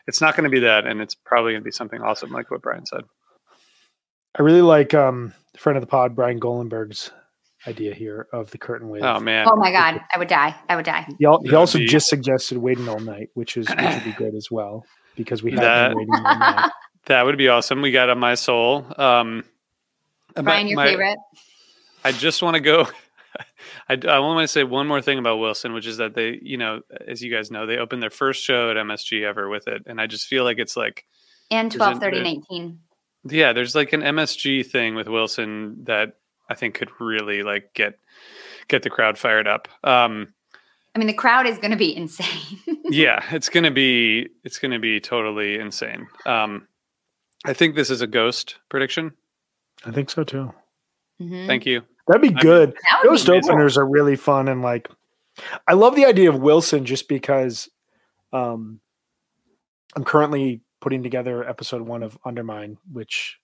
[0.07, 2.49] it's not going to be that, and it's probably going to be something awesome, like
[2.51, 3.01] what Brian said.
[4.37, 7.11] I really like um friend of the pod Brian Golenberg's
[7.67, 9.03] idea here of the curtain wave.
[9.03, 10.55] Oh man, Oh my god, I would die.
[10.69, 11.05] I would die.
[11.19, 14.13] He, al- he also be- just suggested waiting all night, which is which would be
[14.13, 16.71] good as well because we have That- been waiting all night.
[17.07, 17.81] that would be awesome.
[17.81, 18.85] We got on my soul.
[18.97, 19.43] Um,
[20.33, 21.17] but Brian, your favorite?
[22.03, 22.87] I just want to go.
[23.89, 26.57] I, I want to say one more thing about Wilson, which is that they, you
[26.57, 29.83] know, as you guys know, they opened their first show at MSG ever with it,
[29.85, 31.05] and I just feel like it's like,
[31.49, 32.79] And Is 12, 13, the- 18.
[33.29, 36.17] yeah, there's like an MSG thing with Wilson that
[36.49, 37.97] I think could really like get
[38.67, 39.67] get the crowd fired up.
[39.83, 40.33] Um,
[40.93, 42.27] I mean, the crowd is going to be insane.
[42.89, 46.07] yeah, it's gonna be it's gonna be totally insane.
[46.25, 46.67] Um,
[47.45, 49.13] I think this is a ghost prediction.
[49.85, 50.53] I think so too.
[51.21, 51.47] Mhm.
[51.47, 51.83] Thank you.
[52.11, 52.71] That'd be I- good.
[52.73, 53.51] That would Ghost be cool.
[53.51, 54.89] openers are really fun and like
[55.67, 57.69] I love the idea of Wilson just because
[58.33, 58.79] um
[59.95, 63.37] I'm currently putting together episode one of Undermine, which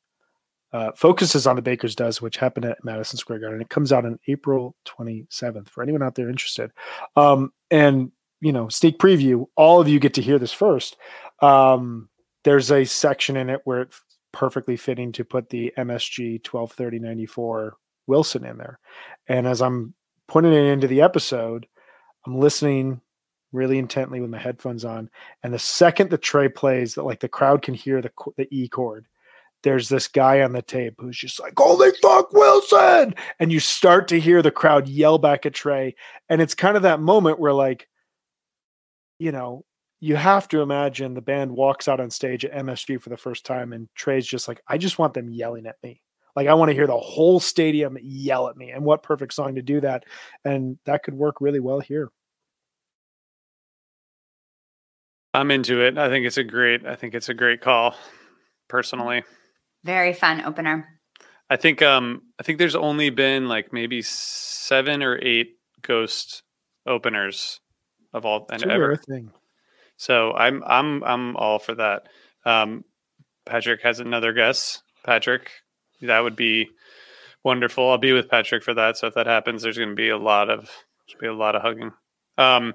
[0.74, 3.62] uh, focuses on the Baker's Dozen, which happened at Madison Square Garden.
[3.62, 6.72] It comes out on April 27th for anyone out there interested.
[7.16, 8.12] Um, and
[8.42, 10.96] you know, sneak preview, all of you get to hear this first.
[11.42, 12.10] Um,
[12.44, 14.02] there's a section in it where it's
[14.32, 17.76] perfectly fitting to put the MSG 123094
[18.08, 18.80] Wilson in there.
[19.28, 19.94] And as I'm
[20.28, 21.68] putting it into the episode,
[22.26, 23.02] I'm listening
[23.52, 25.10] really intently with my headphones on.
[25.44, 28.68] And the second the Trey plays, that like the crowd can hear the the E
[28.68, 29.08] chord.
[29.64, 34.08] There's this guy on the tape who's just like, "Holy fuck, Wilson!" And you start
[34.10, 35.96] to hear the crowd yell back at Trey,
[36.30, 37.88] and it's kind of that moment where, like,
[39.20, 39.66] you know,
[40.00, 43.46] you have to imagine the band walks out on stage at MSG for the first
[43.46, 46.02] time, and Trey's just like, "I just want them yelling at me."
[46.38, 48.70] Like I want to hear the whole stadium yell at me.
[48.70, 50.04] And what perfect song to do that.
[50.46, 52.10] And that could work really well here.
[55.34, 55.98] I'm into it.
[55.98, 56.86] I think it's a great.
[56.86, 57.96] I think it's a great call.
[58.68, 59.24] Personally,
[59.84, 60.88] Very fun opener.
[61.50, 61.82] I think.
[61.82, 66.44] Um, I think there's only been like maybe seven or eight ghost
[66.86, 67.62] openers
[68.14, 68.96] of all and It's a ever.
[68.96, 69.32] thing.
[69.98, 72.10] So I'm I'm I'm all for that.
[72.46, 72.84] Um,
[73.46, 74.84] Patrick has another guess.
[75.04, 75.50] Patrick,
[76.02, 76.70] that would be
[77.44, 77.90] wonderful.
[77.90, 78.98] I'll be with Patrick for that.
[78.98, 80.70] So if that happens, there's going to be a lot of
[81.20, 81.92] be a lot of hugging.
[82.38, 82.74] Um,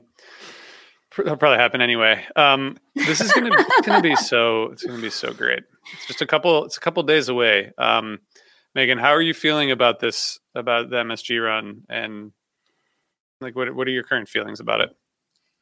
[1.17, 2.25] that'll probably happen anyway.
[2.35, 5.63] Um, this is going to be so it's going to be so great.
[5.95, 7.73] It's just a couple it's a couple days away.
[7.79, 8.21] Um,
[8.75, 12.33] Megan, how are you feeling about this about the MSG run and
[13.41, 14.91] like what what are your current feelings about it?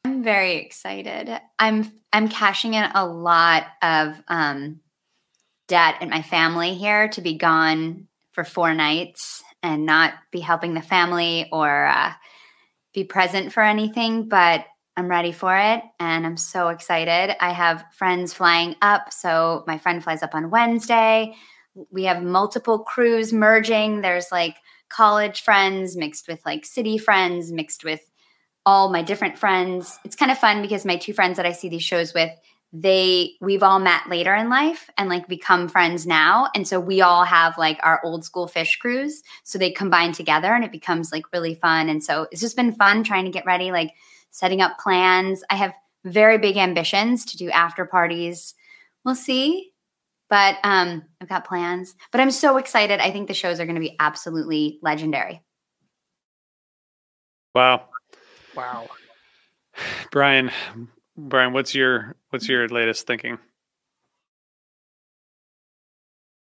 [0.05, 1.29] I'm very excited.
[1.59, 4.79] I'm I'm cashing in a lot of um,
[5.71, 10.73] debt in my family here to be gone for four nights and not be helping
[10.73, 12.11] the family or uh,
[12.93, 14.27] be present for anything.
[14.27, 14.65] But
[14.97, 17.41] I'm ready for it, and I'm so excited.
[17.41, 21.35] I have friends flying up, so my friend flies up on Wednesday.
[21.89, 24.01] We have multiple crews merging.
[24.01, 24.57] There's like
[24.89, 28.01] college friends mixed with like city friends mixed with
[28.65, 29.97] all my different friends.
[30.03, 32.29] It's kind of fun because my two friends that I see these shows with,
[32.73, 36.47] they we've all met later in life and like become friends now.
[36.55, 39.23] And so we all have like our old school Phish crews.
[39.43, 41.89] So they combine together and it becomes like really fun.
[41.89, 43.93] And so it's just been fun trying to get ready, like
[44.29, 45.43] setting up plans.
[45.49, 45.73] I have
[46.05, 48.53] very big ambitions to do after parties.
[49.03, 49.71] We'll see.
[50.29, 51.93] But um, I've got plans.
[52.11, 53.01] But I'm so excited.
[53.01, 55.41] I think the shows are going to be absolutely legendary.
[57.53, 57.89] Wow.
[58.55, 58.87] Wow.
[60.11, 60.51] Brian,
[61.17, 63.37] Brian, what's your what's your latest thinking?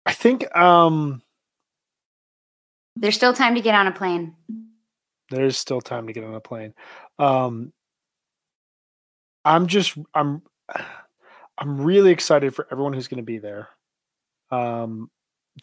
[0.06, 1.22] I think um
[2.96, 4.36] There's still time to get on a plane.
[5.30, 6.74] there's still time to get on a plane.
[7.18, 7.74] Um
[9.46, 10.42] I'm just I'm
[11.58, 13.70] I'm really excited for everyone who's going to be there.
[14.50, 15.10] Um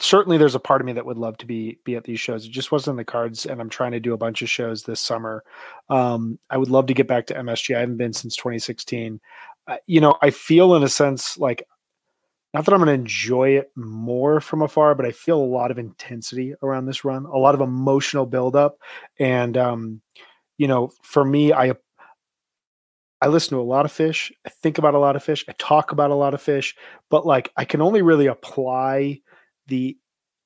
[0.01, 2.45] certainly there's a part of me that would love to be be at these shows.
[2.45, 4.83] It just wasn't in the cards and I'm trying to do a bunch of shows
[4.83, 5.45] this summer.
[5.89, 7.77] Um I would love to get back to MSG.
[7.77, 9.21] I haven't been since 2016.
[9.69, 11.67] Uh, you know, I feel in a sense like
[12.55, 15.71] not that I'm going to enjoy it more from afar, but I feel a lot
[15.71, 18.79] of intensity around this run, a lot of emotional buildup,
[19.19, 20.01] and um,
[20.57, 21.75] you know, for me, I
[23.21, 24.33] I listen to a lot of Phish.
[24.47, 25.45] I think about a lot of Phish.
[25.49, 26.75] I talk about a lot of Phish,
[27.11, 29.21] but like I can only really apply
[29.67, 29.97] the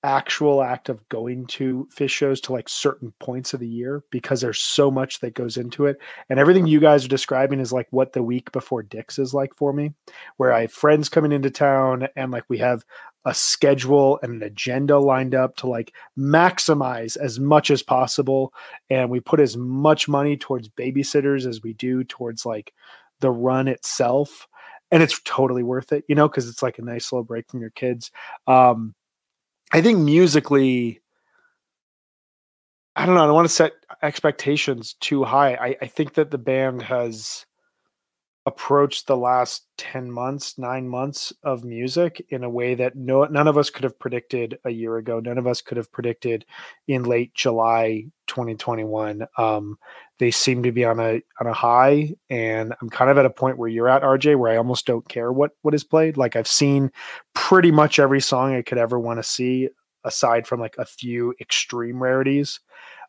[0.03, 4.41] actual act of going to Phish shows to like certain points of the year because
[4.41, 5.99] there's so much that goes into it.
[6.29, 9.55] And everything you guys are describing is like what the week before Dick's is like
[9.55, 9.93] for me,
[10.39, 12.85] where I have friends coming into town and like we have
[13.27, 18.55] a schedule and an agenda lined up to like maximize as much as possible.
[18.89, 22.73] And we put as much money towards babysitters as we do towards like
[23.21, 24.49] the run itself.
[24.91, 27.61] And it's totally worth it, you know, because it's like a nice little break from
[27.61, 28.11] your kids.
[28.47, 28.95] Um,
[29.73, 31.01] I think musically,
[32.97, 33.23] I don't know.
[33.23, 35.55] I don't want to set expectations too high.
[35.55, 37.47] I, I think that the band has
[38.47, 43.47] approached the last 10 months, nine months of music in a way that no none
[43.47, 45.21] of us could have predicted a year ago.
[45.21, 46.45] None of us could have predicted
[46.89, 49.27] in late July 2021.
[49.37, 49.79] Um,
[50.21, 53.31] they seem to be on a on a high, and I'm kind of at a
[53.31, 56.18] point where you're at, RJ, where I almost don't care what what is played.
[56.18, 56.93] Like I've seen
[57.35, 59.71] pretty much every song I could ever want to see,
[60.05, 62.61] aside from like a few extreme rarities.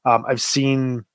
[0.06, 1.06] Um, I've seen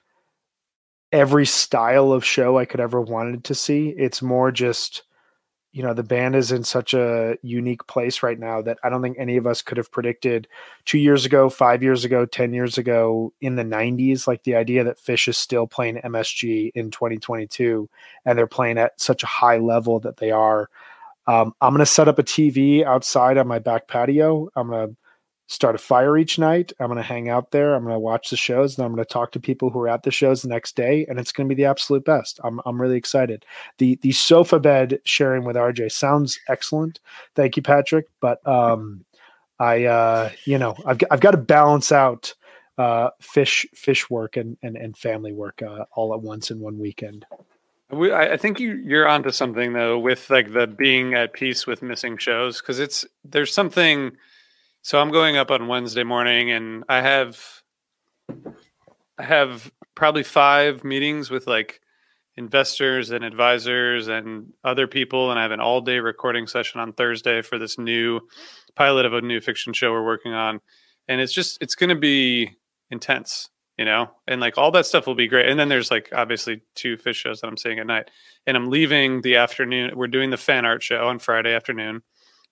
[1.12, 3.94] every style of show I could ever wanted to see.
[3.96, 5.02] It's more just,
[5.76, 9.02] you know, the band is in such a unique place right now that I don't
[9.02, 10.48] think any of us could have predicted
[10.86, 14.26] two years ago, five years ago, 10 years ago in the 90s.
[14.26, 17.90] Like the idea that Phish is still playing MSG in 2022
[18.24, 20.70] and they're playing at such a high level that they are.
[21.26, 24.48] Um, I'm going to set up a TV outside on my back patio.
[24.56, 24.96] I'm going to
[25.48, 26.72] start a fire each night.
[26.80, 27.74] I'm going to hang out there.
[27.74, 29.88] I'm going to watch the shows and I'm going to talk to people who are
[29.88, 32.40] at the shows the next day and it's going to be the absolute best.
[32.42, 33.44] I'm I'm really excited.
[33.78, 37.00] The the sofa bed sharing with RJ sounds excellent.
[37.34, 39.04] Thank you Patrick, but um
[39.58, 42.34] I uh you know, I've I've got to balance out
[42.78, 46.78] uh Phish Phish work and and, and family work uh, all at once in one
[46.78, 47.24] weekend.
[47.92, 52.18] I think you you're onto something though with like the being at peace with missing
[52.18, 54.16] shows because it's there's something.
[54.86, 57.42] So I'm going up on Wednesday morning, and I have
[59.18, 61.80] I have probably five meetings with like
[62.36, 66.92] investors and advisors and other people, and I have an all day recording session on
[66.92, 68.20] Thursday for this new
[68.76, 70.60] pilot of a new fiction show we're working on,
[71.08, 72.52] and it's just it's going to be
[72.88, 75.48] intense you know, and like all that stuff will be great.
[75.48, 78.10] And then there's like obviously two Phish shows that I'm seeing at night.
[78.46, 79.90] And I'm leaving the afternoon.
[79.94, 82.02] We're doing the fan art show on Friday afternoon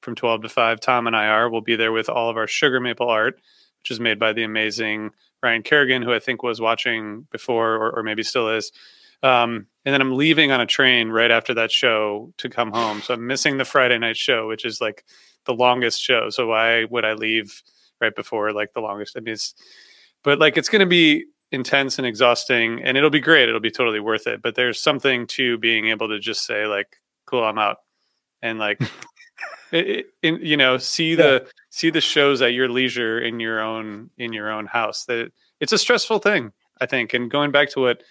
[0.04, 0.80] from 12 to 5.
[0.80, 1.48] Tom and I are.
[1.48, 3.40] We'll be there with all of our sugar maple art,
[3.82, 5.10] which is made by the amazing
[5.42, 8.70] Ryan Kerrigan, who I think was watching before or, or maybe still is.
[9.22, 13.00] Um, and then I'm leaving on a train right after that show to come home.
[13.00, 15.04] So I'm missing the Friday night show, which is like
[15.46, 16.30] the longest show.
[16.30, 17.62] So why would I leave
[18.00, 19.16] right before like the longest?
[19.16, 19.54] I mean, it's,
[20.22, 23.70] but like it's going to be intense and exhausting and it'll be great it'll be
[23.70, 26.96] totally worth it but there's something to being able to just say like
[27.26, 27.76] cool i'm out
[28.42, 28.80] and like
[29.74, 33.60] it, it, in, you know see the see the shows at your leisure in your
[33.60, 35.04] own in your own house.
[35.06, 37.12] That it's a stressful thing i think.
[37.14, 38.02] And going back to what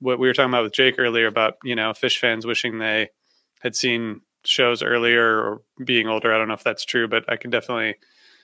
[0.00, 3.08] what we were talking about with jake earlier about you know Phish fans wishing they
[3.60, 6.32] had seen shows earlier or being older.
[6.32, 7.96] I don't know if that's true but i can definitely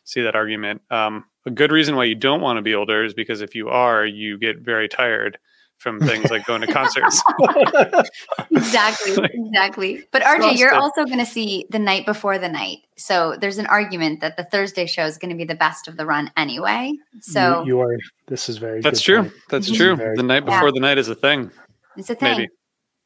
[0.04, 0.82] see that argument.
[0.90, 3.68] Um, a good reason why you don't want to be older is because if you
[3.68, 5.36] are, you get very tired
[5.78, 7.22] from things like going to concerts.
[8.50, 10.04] exactly, exactly.
[10.12, 10.58] But RJ, Exhausted.
[10.58, 12.78] you're also going to see the night before the night.
[12.96, 15.96] So there's an argument that the Thursday show is going to be the best of
[15.96, 16.92] the run anyway.
[17.20, 17.96] So you, you are.
[18.28, 18.80] This is very.
[18.80, 19.22] That's good true.
[19.22, 19.32] point.
[19.50, 19.96] That's true.
[19.96, 20.56] The night Yeah.
[20.58, 21.50] before the night is a thing.
[21.96, 22.38] it's a thing.
[22.38, 22.48] Maybe.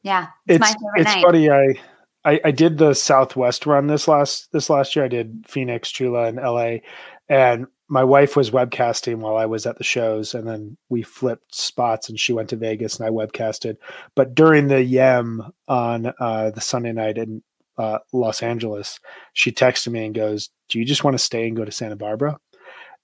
[0.03, 1.23] Yeah, it's, my It's favorite it's night.
[1.23, 1.49] funny.
[1.51, 1.73] I,
[2.25, 5.05] I I did the Southwest run this last this last year.
[5.05, 6.81] I did Phoenix, Chula, and L.A.
[7.29, 11.53] And my wife was webcasting while I was at the shows, and then we flipped
[11.53, 13.75] spots, and she went to Vegas, and I webcasted.
[14.15, 17.43] But during the Yem on uh, the Sunday night in
[17.77, 19.01] uh, Los Angeles,
[19.33, 21.97] she texted me and goes, "Do you just want to stay and go to Santa
[21.97, 22.39] Barbara?"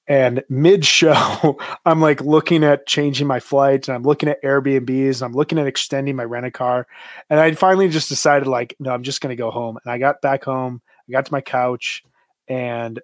[0.07, 5.15] And mid show, I'm like looking at changing my flight and I'm looking at Airbnbs
[5.15, 6.87] and I'm looking at extending my rent a car.
[7.29, 9.77] And I finally just decided, like, no, I'm just going to go home.
[9.83, 12.03] And I got back home, I got to my couch,
[12.47, 13.01] and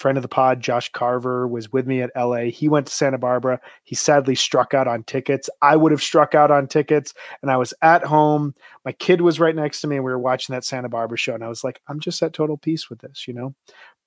[0.00, 2.44] friend of the pod, Josh Carver, was with me at LA.
[2.44, 3.60] He went to Santa Barbara.
[3.84, 5.50] He sadly struck out on tickets.
[5.60, 8.54] I would have struck out on tickets, and I was at home.
[8.84, 11.34] My kid was right next to me, and we were watching that Santa Barbara show.
[11.34, 13.54] And I was like, I'm just at total peace with this, you know?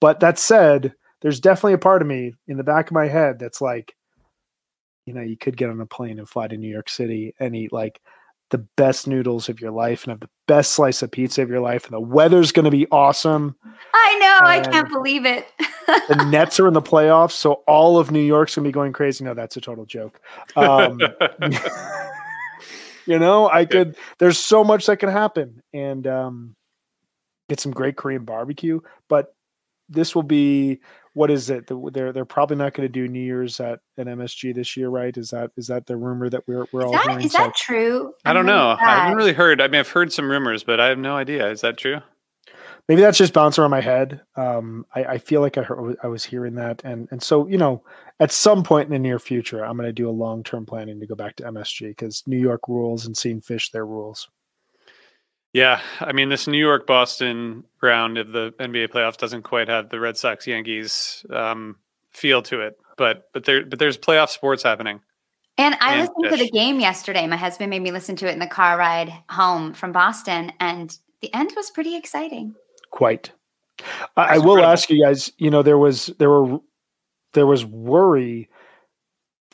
[0.02, 3.38] But that said, there's definitely a part of me in the back of my head
[3.38, 3.96] that's like,
[5.06, 7.56] you know, you could get on a plane and fly to New York City and
[7.56, 8.02] eat like
[8.52, 11.60] the best noodles of your life and have the best slice of pizza of your
[11.60, 13.56] life, and the weather's going to be awesome.
[13.94, 14.38] I know.
[14.48, 15.48] And I can't believe it.
[15.88, 18.94] the Nets are in the playoffs, so all of New York's going to be going
[18.94, 19.24] crazy.
[19.24, 20.20] No, that's a total joke.
[20.56, 21.00] Um,
[23.06, 23.98] you know, I could.
[24.20, 26.56] There's so much that can happen, and um,
[27.50, 28.80] get some great Korean barbecue.
[29.10, 29.34] But
[29.90, 30.80] this will be
[31.14, 31.70] what is it?
[31.94, 35.16] They're they're probably not going to do New Year's at an MSG this year, right?
[35.16, 37.26] Is that is that the rumor that we're we're is all that, hearing?
[37.26, 38.14] Is that true?
[38.26, 38.76] I don't know.
[38.80, 39.62] I haven't really heard.
[39.62, 41.50] I mean, I've heard some rumors, but I have no idea.
[41.50, 42.00] Is that true?
[42.90, 44.22] Maybe that's just bouncing around my head.
[44.36, 47.58] Um, I, I feel like I heard, I was hearing that, and and so you
[47.58, 47.84] know,
[48.20, 51.00] at some point in the near future, I'm going to do a long term planning
[51.00, 54.28] to go back to MSG because New York rules and seeing Phish there rules.
[55.54, 59.90] Yeah, I mean this New York Boston round of the NBA playoffs doesn't quite have
[59.90, 61.78] the Red Sox Yankees um,
[62.12, 65.00] feel to it, but but there but there's playoff sports happening.
[65.60, 66.30] And I and listened Phish.
[66.32, 67.28] to the game yesterday.
[67.28, 70.98] My husband made me listen to it in the car ride home from Boston, and
[71.22, 72.56] the end was pretty exciting.
[72.90, 73.32] Quite.
[74.18, 75.32] I, I will ask you guys.
[75.38, 76.60] You know, there was there were
[77.34, 78.50] there was worry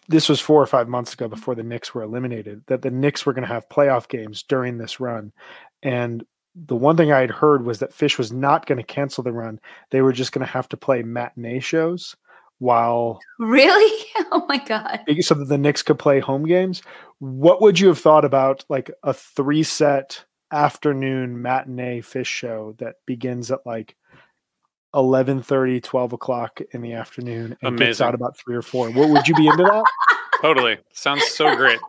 [0.09, 3.27] this was four or five months ago before the Knicks were eliminated that the Knicks
[3.27, 5.31] were going to have playoff games during this run.
[5.83, 6.25] And
[6.55, 9.31] the one thing I had heard was that Phish was not going to cancel the
[9.31, 9.59] run.
[9.91, 12.15] They were just going to have to play matinee shows
[12.57, 16.81] while really oh my god so that the Knicks could play home games.
[17.19, 22.95] What would you have thought about like a three set afternoon matinee Phish show that
[23.05, 23.95] begins at like
[24.95, 27.87] 11 30 12 o'clock in the afternoon and Amazing.
[27.87, 29.83] gets out about three or four what would you be into that
[30.41, 31.79] totally sounds so great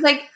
[0.00, 0.30] like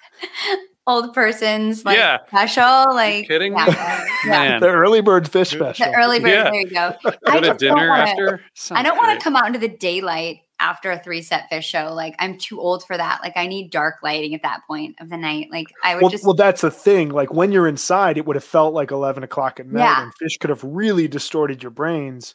[0.87, 2.19] old person's like yeah.
[2.27, 2.95] special.
[2.95, 4.07] Like kidding yeah.
[4.27, 4.59] yeah.
[4.59, 5.87] The early bird Phish special.
[5.87, 6.45] The early bird, yeah.
[6.45, 6.95] there you go.
[7.27, 8.45] I just dinner wanna, after.
[8.55, 11.65] Sounds I don't want to come out into the daylight after a three set Phish
[11.65, 11.93] show.
[11.93, 13.21] Like I'm too old for that.
[13.23, 15.49] Like I need dark lighting at that point of the night.
[15.51, 17.11] Like I would well, just Well, that's the thing.
[17.11, 20.03] Like when you're inside, it would have felt like eleven o'clock at night yeah.
[20.03, 22.35] and Phish could have really distorted your brains.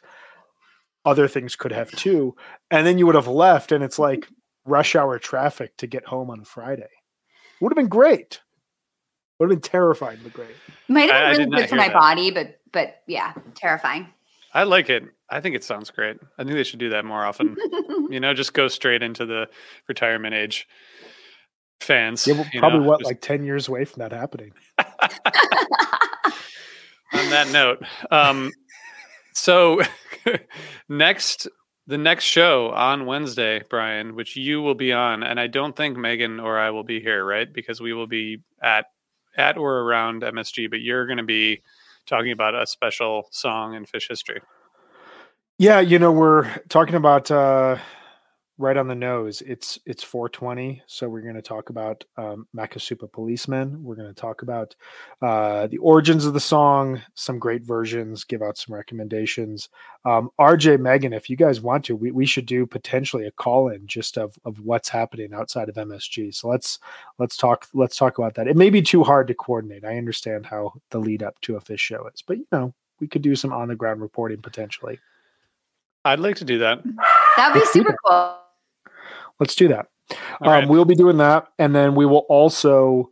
[1.05, 2.35] Other things could have too.
[2.69, 4.27] And then you would have left and it's like
[4.65, 6.89] rush hour traffic to get home on Friday.
[7.61, 8.41] Would have been great.
[9.39, 10.55] Would have been terrifying, but great.
[10.87, 11.93] Might have been really good for my that.
[11.93, 14.07] body, but but yeah, terrifying.
[14.53, 15.03] I like it.
[15.29, 16.17] I think it sounds great.
[16.37, 17.55] I think they should do that more often.
[18.09, 19.47] you know, just go straight into the
[19.87, 20.67] retirement age
[21.81, 22.25] fans.
[22.25, 23.07] Yeah, we're probably know, what just...
[23.07, 24.53] like ten years away from that happening.
[27.13, 28.51] On that note, um,
[29.33, 29.81] so
[30.89, 31.47] next
[31.87, 35.97] the next show on Wednesday, Brian, which you will be on, and I don't think
[35.97, 37.51] Megan or I will be here, right?
[37.51, 38.85] Because we will be at
[39.37, 41.61] at or around MSG, but you're going to be
[42.05, 44.41] talking about a special song in Phish history.
[45.59, 47.77] Yeah, you know, we're talking about uh,
[48.57, 49.41] right on the nose.
[49.41, 53.83] It's it's 420, so we're going to talk about um, Makisupa Policeman.
[53.83, 54.75] We're going to talk about
[55.21, 59.69] uh, the origins of the song, some great versions, give out some recommendations.
[60.05, 63.69] Um, RJ Megan, if you guys want to, we, we should do potentially a call
[63.69, 66.33] in just of of what's happening outside of MSG.
[66.33, 66.79] So let's
[67.19, 68.47] let's talk let's talk about that.
[68.47, 69.85] It may be too hard to coordinate.
[69.85, 73.07] I understand how the lead up to a Phish show is, but you know we
[73.07, 74.99] could do some on the ground reporting potentially.
[76.03, 76.83] I'd like to do that.
[77.35, 78.37] That'd be super cool.
[79.39, 79.87] Let's do that.
[80.41, 80.67] Um, right.
[80.67, 83.11] We'll be doing that, and then we will also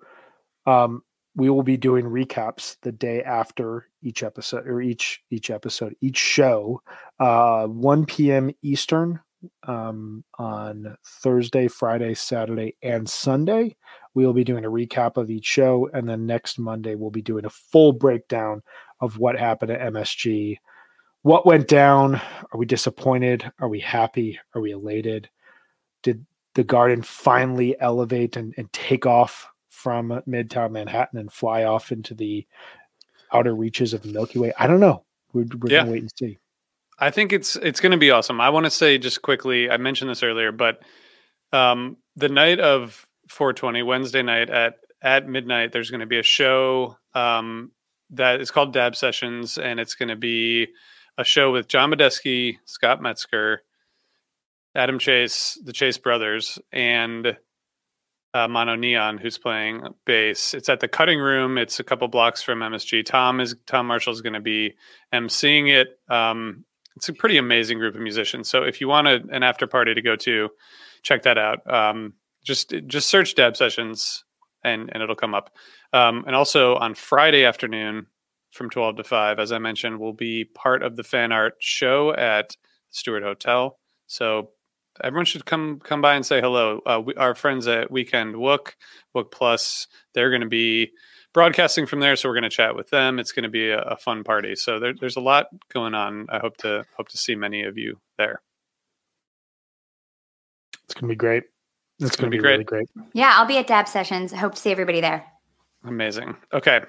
[0.65, 1.03] um,
[1.35, 6.17] we will be doing recaps the day after each episode or each each episode each
[6.17, 6.81] show,
[7.19, 8.51] uh, 1 p.m.
[8.61, 9.19] Eastern
[9.67, 13.75] um, on Thursday, Friday, Saturday, and Sunday.
[14.13, 17.21] We will be doing a recap of each show, and then next Monday we'll be
[17.21, 18.61] doing a full breakdown
[19.01, 20.57] of what happened at MSG.
[21.23, 22.15] What went down?
[22.15, 23.51] Are we disappointed?
[23.59, 24.39] Are we happy?
[24.53, 25.29] Are we elated?
[26.05, 31.91] Did the garden finally elevate and, and take off from midtown Manhattan and fly off
[31.91, 32.45] into the
[33.33, 34.53] outer reaches of the Milky Way?
[34.57, 35.03] I don't know.
[35.33, 35.79] We're, we're yeah.
[35.79, 36.39] gonna wait and see.
[36.99, 38.39] I think it's it's going to be awesome.
[38.39, 39.69] I want to say just quickly.
[39.69, 40.81] I mentioned this earlier, but
[41.51, 46.23] um, the night of 420, Wednesday night at at midnight, there's going to be a
[46.23, 47.71] show um,
[48.11, 50.69] that is called Dab Sessions, and it's going to be
[51.17, 53.61] a show with John Medeski, Scott Metzger,
[54.75, 57.37] Adam Chase, the Chase brothers, and
[58.35, 60.53] uh, MonoNeon, who's playing bass.
[60.53, 61.57] It's at the Cutting Room.
[61.57, 63.05] It's a couple blocks from MSG.
[63.05, 64.75] Tom is Tom Marshall is going to be
[65.13, 65.99] emceeing it.
[66.09, 66.65] Um,
[66.97, 68.49] it's a pretty amazing group of musicians.
[68.49, 70.49] So if you want a, an after party to go to,
[71.01, 71.59] check that out.
[71.71, 72.13] Um,
[72.43, 74.25] just just search Dab Sessions
[74.65, 75.51] and and it'll come up.
[75.93, 78.07] Um, and also on Friday afternoon
[78.51, 82.13] from 12 to 5, as I mentioned, will be part of the fan art show
[82.13, 82.57] at
[82.89, 83.77] Stewart Hotel.
[84.07, 84.51] So
[85.03, 86.81] everyone should come come by and say hello.
[86.85, 88.73] Uh, we, our friends at Weekend Wook,
[89.15, 90.91] Wook Plus, they're going to be
[91.33, 93.19] broadcasting from there, so we're going to chat with them.
[93.19, 94.55] It's going to be a, a fun party.
[94.55, 96.27] So there, there's a lot going on.
[96.29, 98.41] I hope to hope to see many of you there.
[100.85, 101.43] It's going to be great.
[101.99, 102.51] It's, it's going to be, be great.
[102.51, 102.89] really great.
[103.13, 104.31] Yeah, I'll be at Dab Sessions.
[104.31, 105.25] Hope to see everybody there.
[105.85, 106.35] Amazing.
[106.51, 106.81] Okay,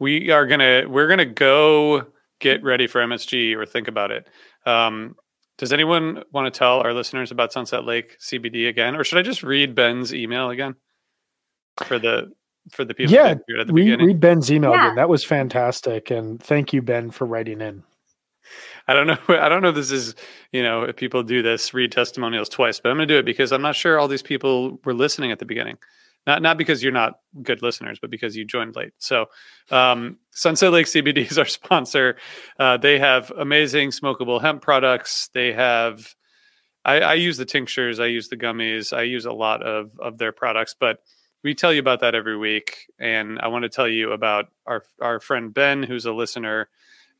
[0.00, 2.06] we are gonna we're gonna go
[2.40, 4.26] get ready for MSG or think about it.
[4.66, 5.14] Um,
[5.60, 9.22] does anyone want to tell our listeners about Sunset Lake CBD again, or should I
[9.22, 10.74] just read Ben's email again
[11.84, 12.32] for the
[12.72, 13.12] for the people?
[13.12, 14.06] Yeah, at the read, beginning?
[14.06, 14.86] read Ben's email yeah.
[14.86, 14.96] again.
[14.96, 17.82] That was fantastic, and thank you, Ben, for writing in.
[18.88, 19.18] I don't know.
[19.28, 20.14] I don't know if this is,
[20.50, 23.26] you know, if people do this, read testimonials twice, but I'm going to do it
[23.26, 25.76] because I'm not sure all these people were listening at the beginning.
[26.26, 28.92] Not not because you're not good listeners, but because you joined late.
[28.98, 29.26] So,
[29.70, 32.16] um, Sunset Lake CBD is our sponsor.
[32.58, 35.30] Uh, they have amazing smokable hemp products.
[35.32, 36.14] They have,
[36.84, 40.18] I, I use the tinctures, I use the gummies, I use a lot of of
[40.18, 40.98] their products, but
[41.42, 42.90] we tell you about that every week.
[42.98, 46.68] And I want to tell you about our our friend Ben, who's a listener.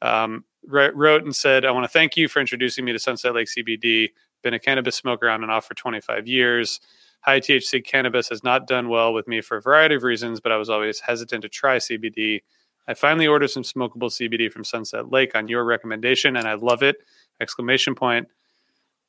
[0.03, 3.49] Um, wrote and said, "I want to thank you for introducing me to Sunset Lake
[3.49, 4.11] CBD.
[4.43, 6.81] Been a cannabis smoker on and off for 25 years."
[7.21, 10.53] High THC cannabis has not done well with me for a variety of reasons, but
[10.53, 12.43] I was always hesitant to try CBD.
[12.89, 16.83] I finally ordered some smokable CBD from Sunset Lake on your recommendation, and I love
[16.83, 16.97] it!
[17.41, 18.29] Exclamation point.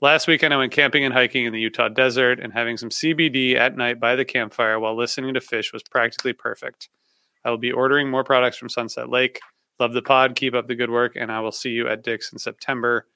[0.01, 3.55] Last weekend, I went camping and hiking in the Utah desert, and having some CBD
[3.55, 6.89] at night by the campfire while listening to Phish was practically perfect.
[7.45, 9.39] I will be ordering more products from Sunset Lake.
[9.79, 10.35] Love the pod.
[10.35, 13.07] Keep up the good work, and I will see you at Dick's in September.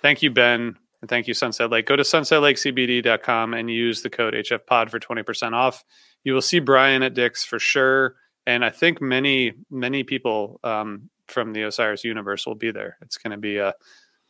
[0.00, 0.76] Thank you, Ben.
[1.02, 1.86] And thank you, Sunset Lake.
[1.86, 5.84] Go to sunsetlakecbd.com and use the code HFPod for 20% off.
[6.24, 8.14] You will see Brian at Dick's for sure.
[8.46, 12.96] And I think many, many people um, from the Osiris universe will be there.
[13.02, 13.74] It's going to be a,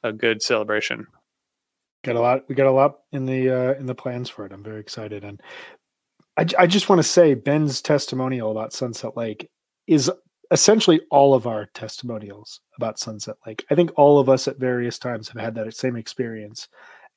[0.03, 1.07] a good celebration.
[2.05, 2.49] Got a lot.
[2.49, 4.53] We got a lot in the uh, in the plans for it.
[4.53, 5.41] I'm very excited, and
[6.37, 9.49] I, I just want to say Ben's testimonial about Sunset Lake
[9.87, 10.11] is
[10.53, 13.65] essentially all of our testimonials about Sunset Lake.
[13.71, 16.69] I think all of us at various times have had that same experience.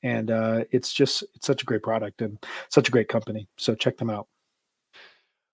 [0.02, 2.38] And uh, it's just it's such a great product and
[2.70, 3.48] such a great company.
[3.56, 4.26] So check them out.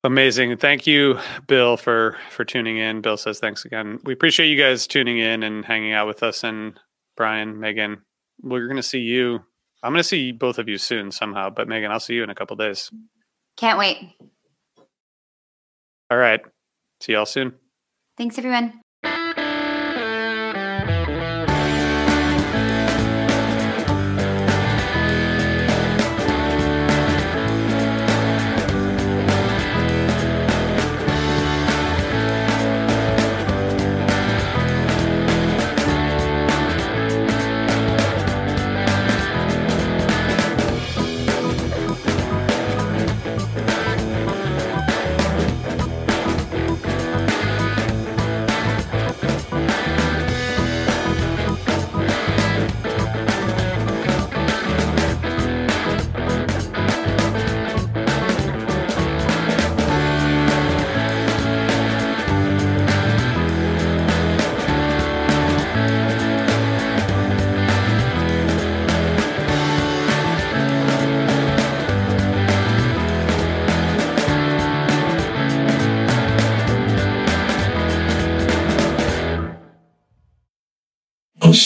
[0.04, 0.56] Amazing.
[0.58, 3.00] Thank you, Bill, for for tuning in.
[3.00, 3.98] Bill says thanks again.
[4.04, 6.44] We appreciate you guys tuning in and hanging out with us.
[6.44, 6.78] And
[7.16, 8.02] Brian, Megan,
[8.42, 9.40] we're going to see you.
[9.82, 11.50] I'm going to see both of you soon somehow.
[11.50, 12.90] But Megan, I'll see you in a couple days.
[13.56, 13.98] Can't wait.
[16.10, 16.40] All right.
[17.00, 17.54] See y'all soon.
[18.16, 18.85] Thanks, everyone.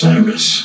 [0.03, 0.65] Osiris.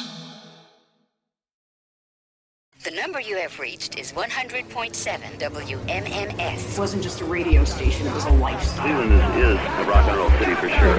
[2.86, 4.94] The number you have reached is 100.7
[5.38, 6.74] WMMS.
[6.74, 8.86] It wasn't just a radio station, it was a lifestyle.
[8.86, 10.96] Cleveland is, is a rock and roll city for sure.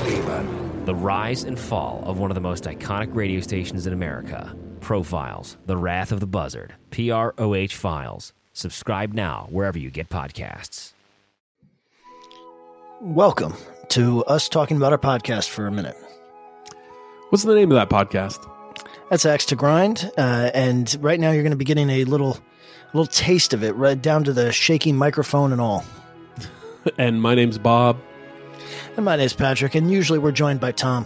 [0.02, 0.86] Cleveland.
[0.86, 4.54] The rise and fall of one of the most iconic radio stations in America.
[4.84, 8.34] Profiles, The Wrath of the Buzzard, PROH Files.
[8.52, 10.92] Subscribe now wherever you get podcasts.
[13.00, 13.56] Welcome
[13.90, 15.96] to us talking about our podcast for a minute.
[17.30, 18.46] What's the name of that podcast?
[19.10, 22.38] That's Axe to Grind, uh, and right now you're going to be getting a little,
[22.94, 25.86] little taste of it, right down to the shaky microphone and all.
[26.98, 27.98] and my name's Bob.
[28.98, 31.06] And my name's Patrick, and usually we're joined by Tom.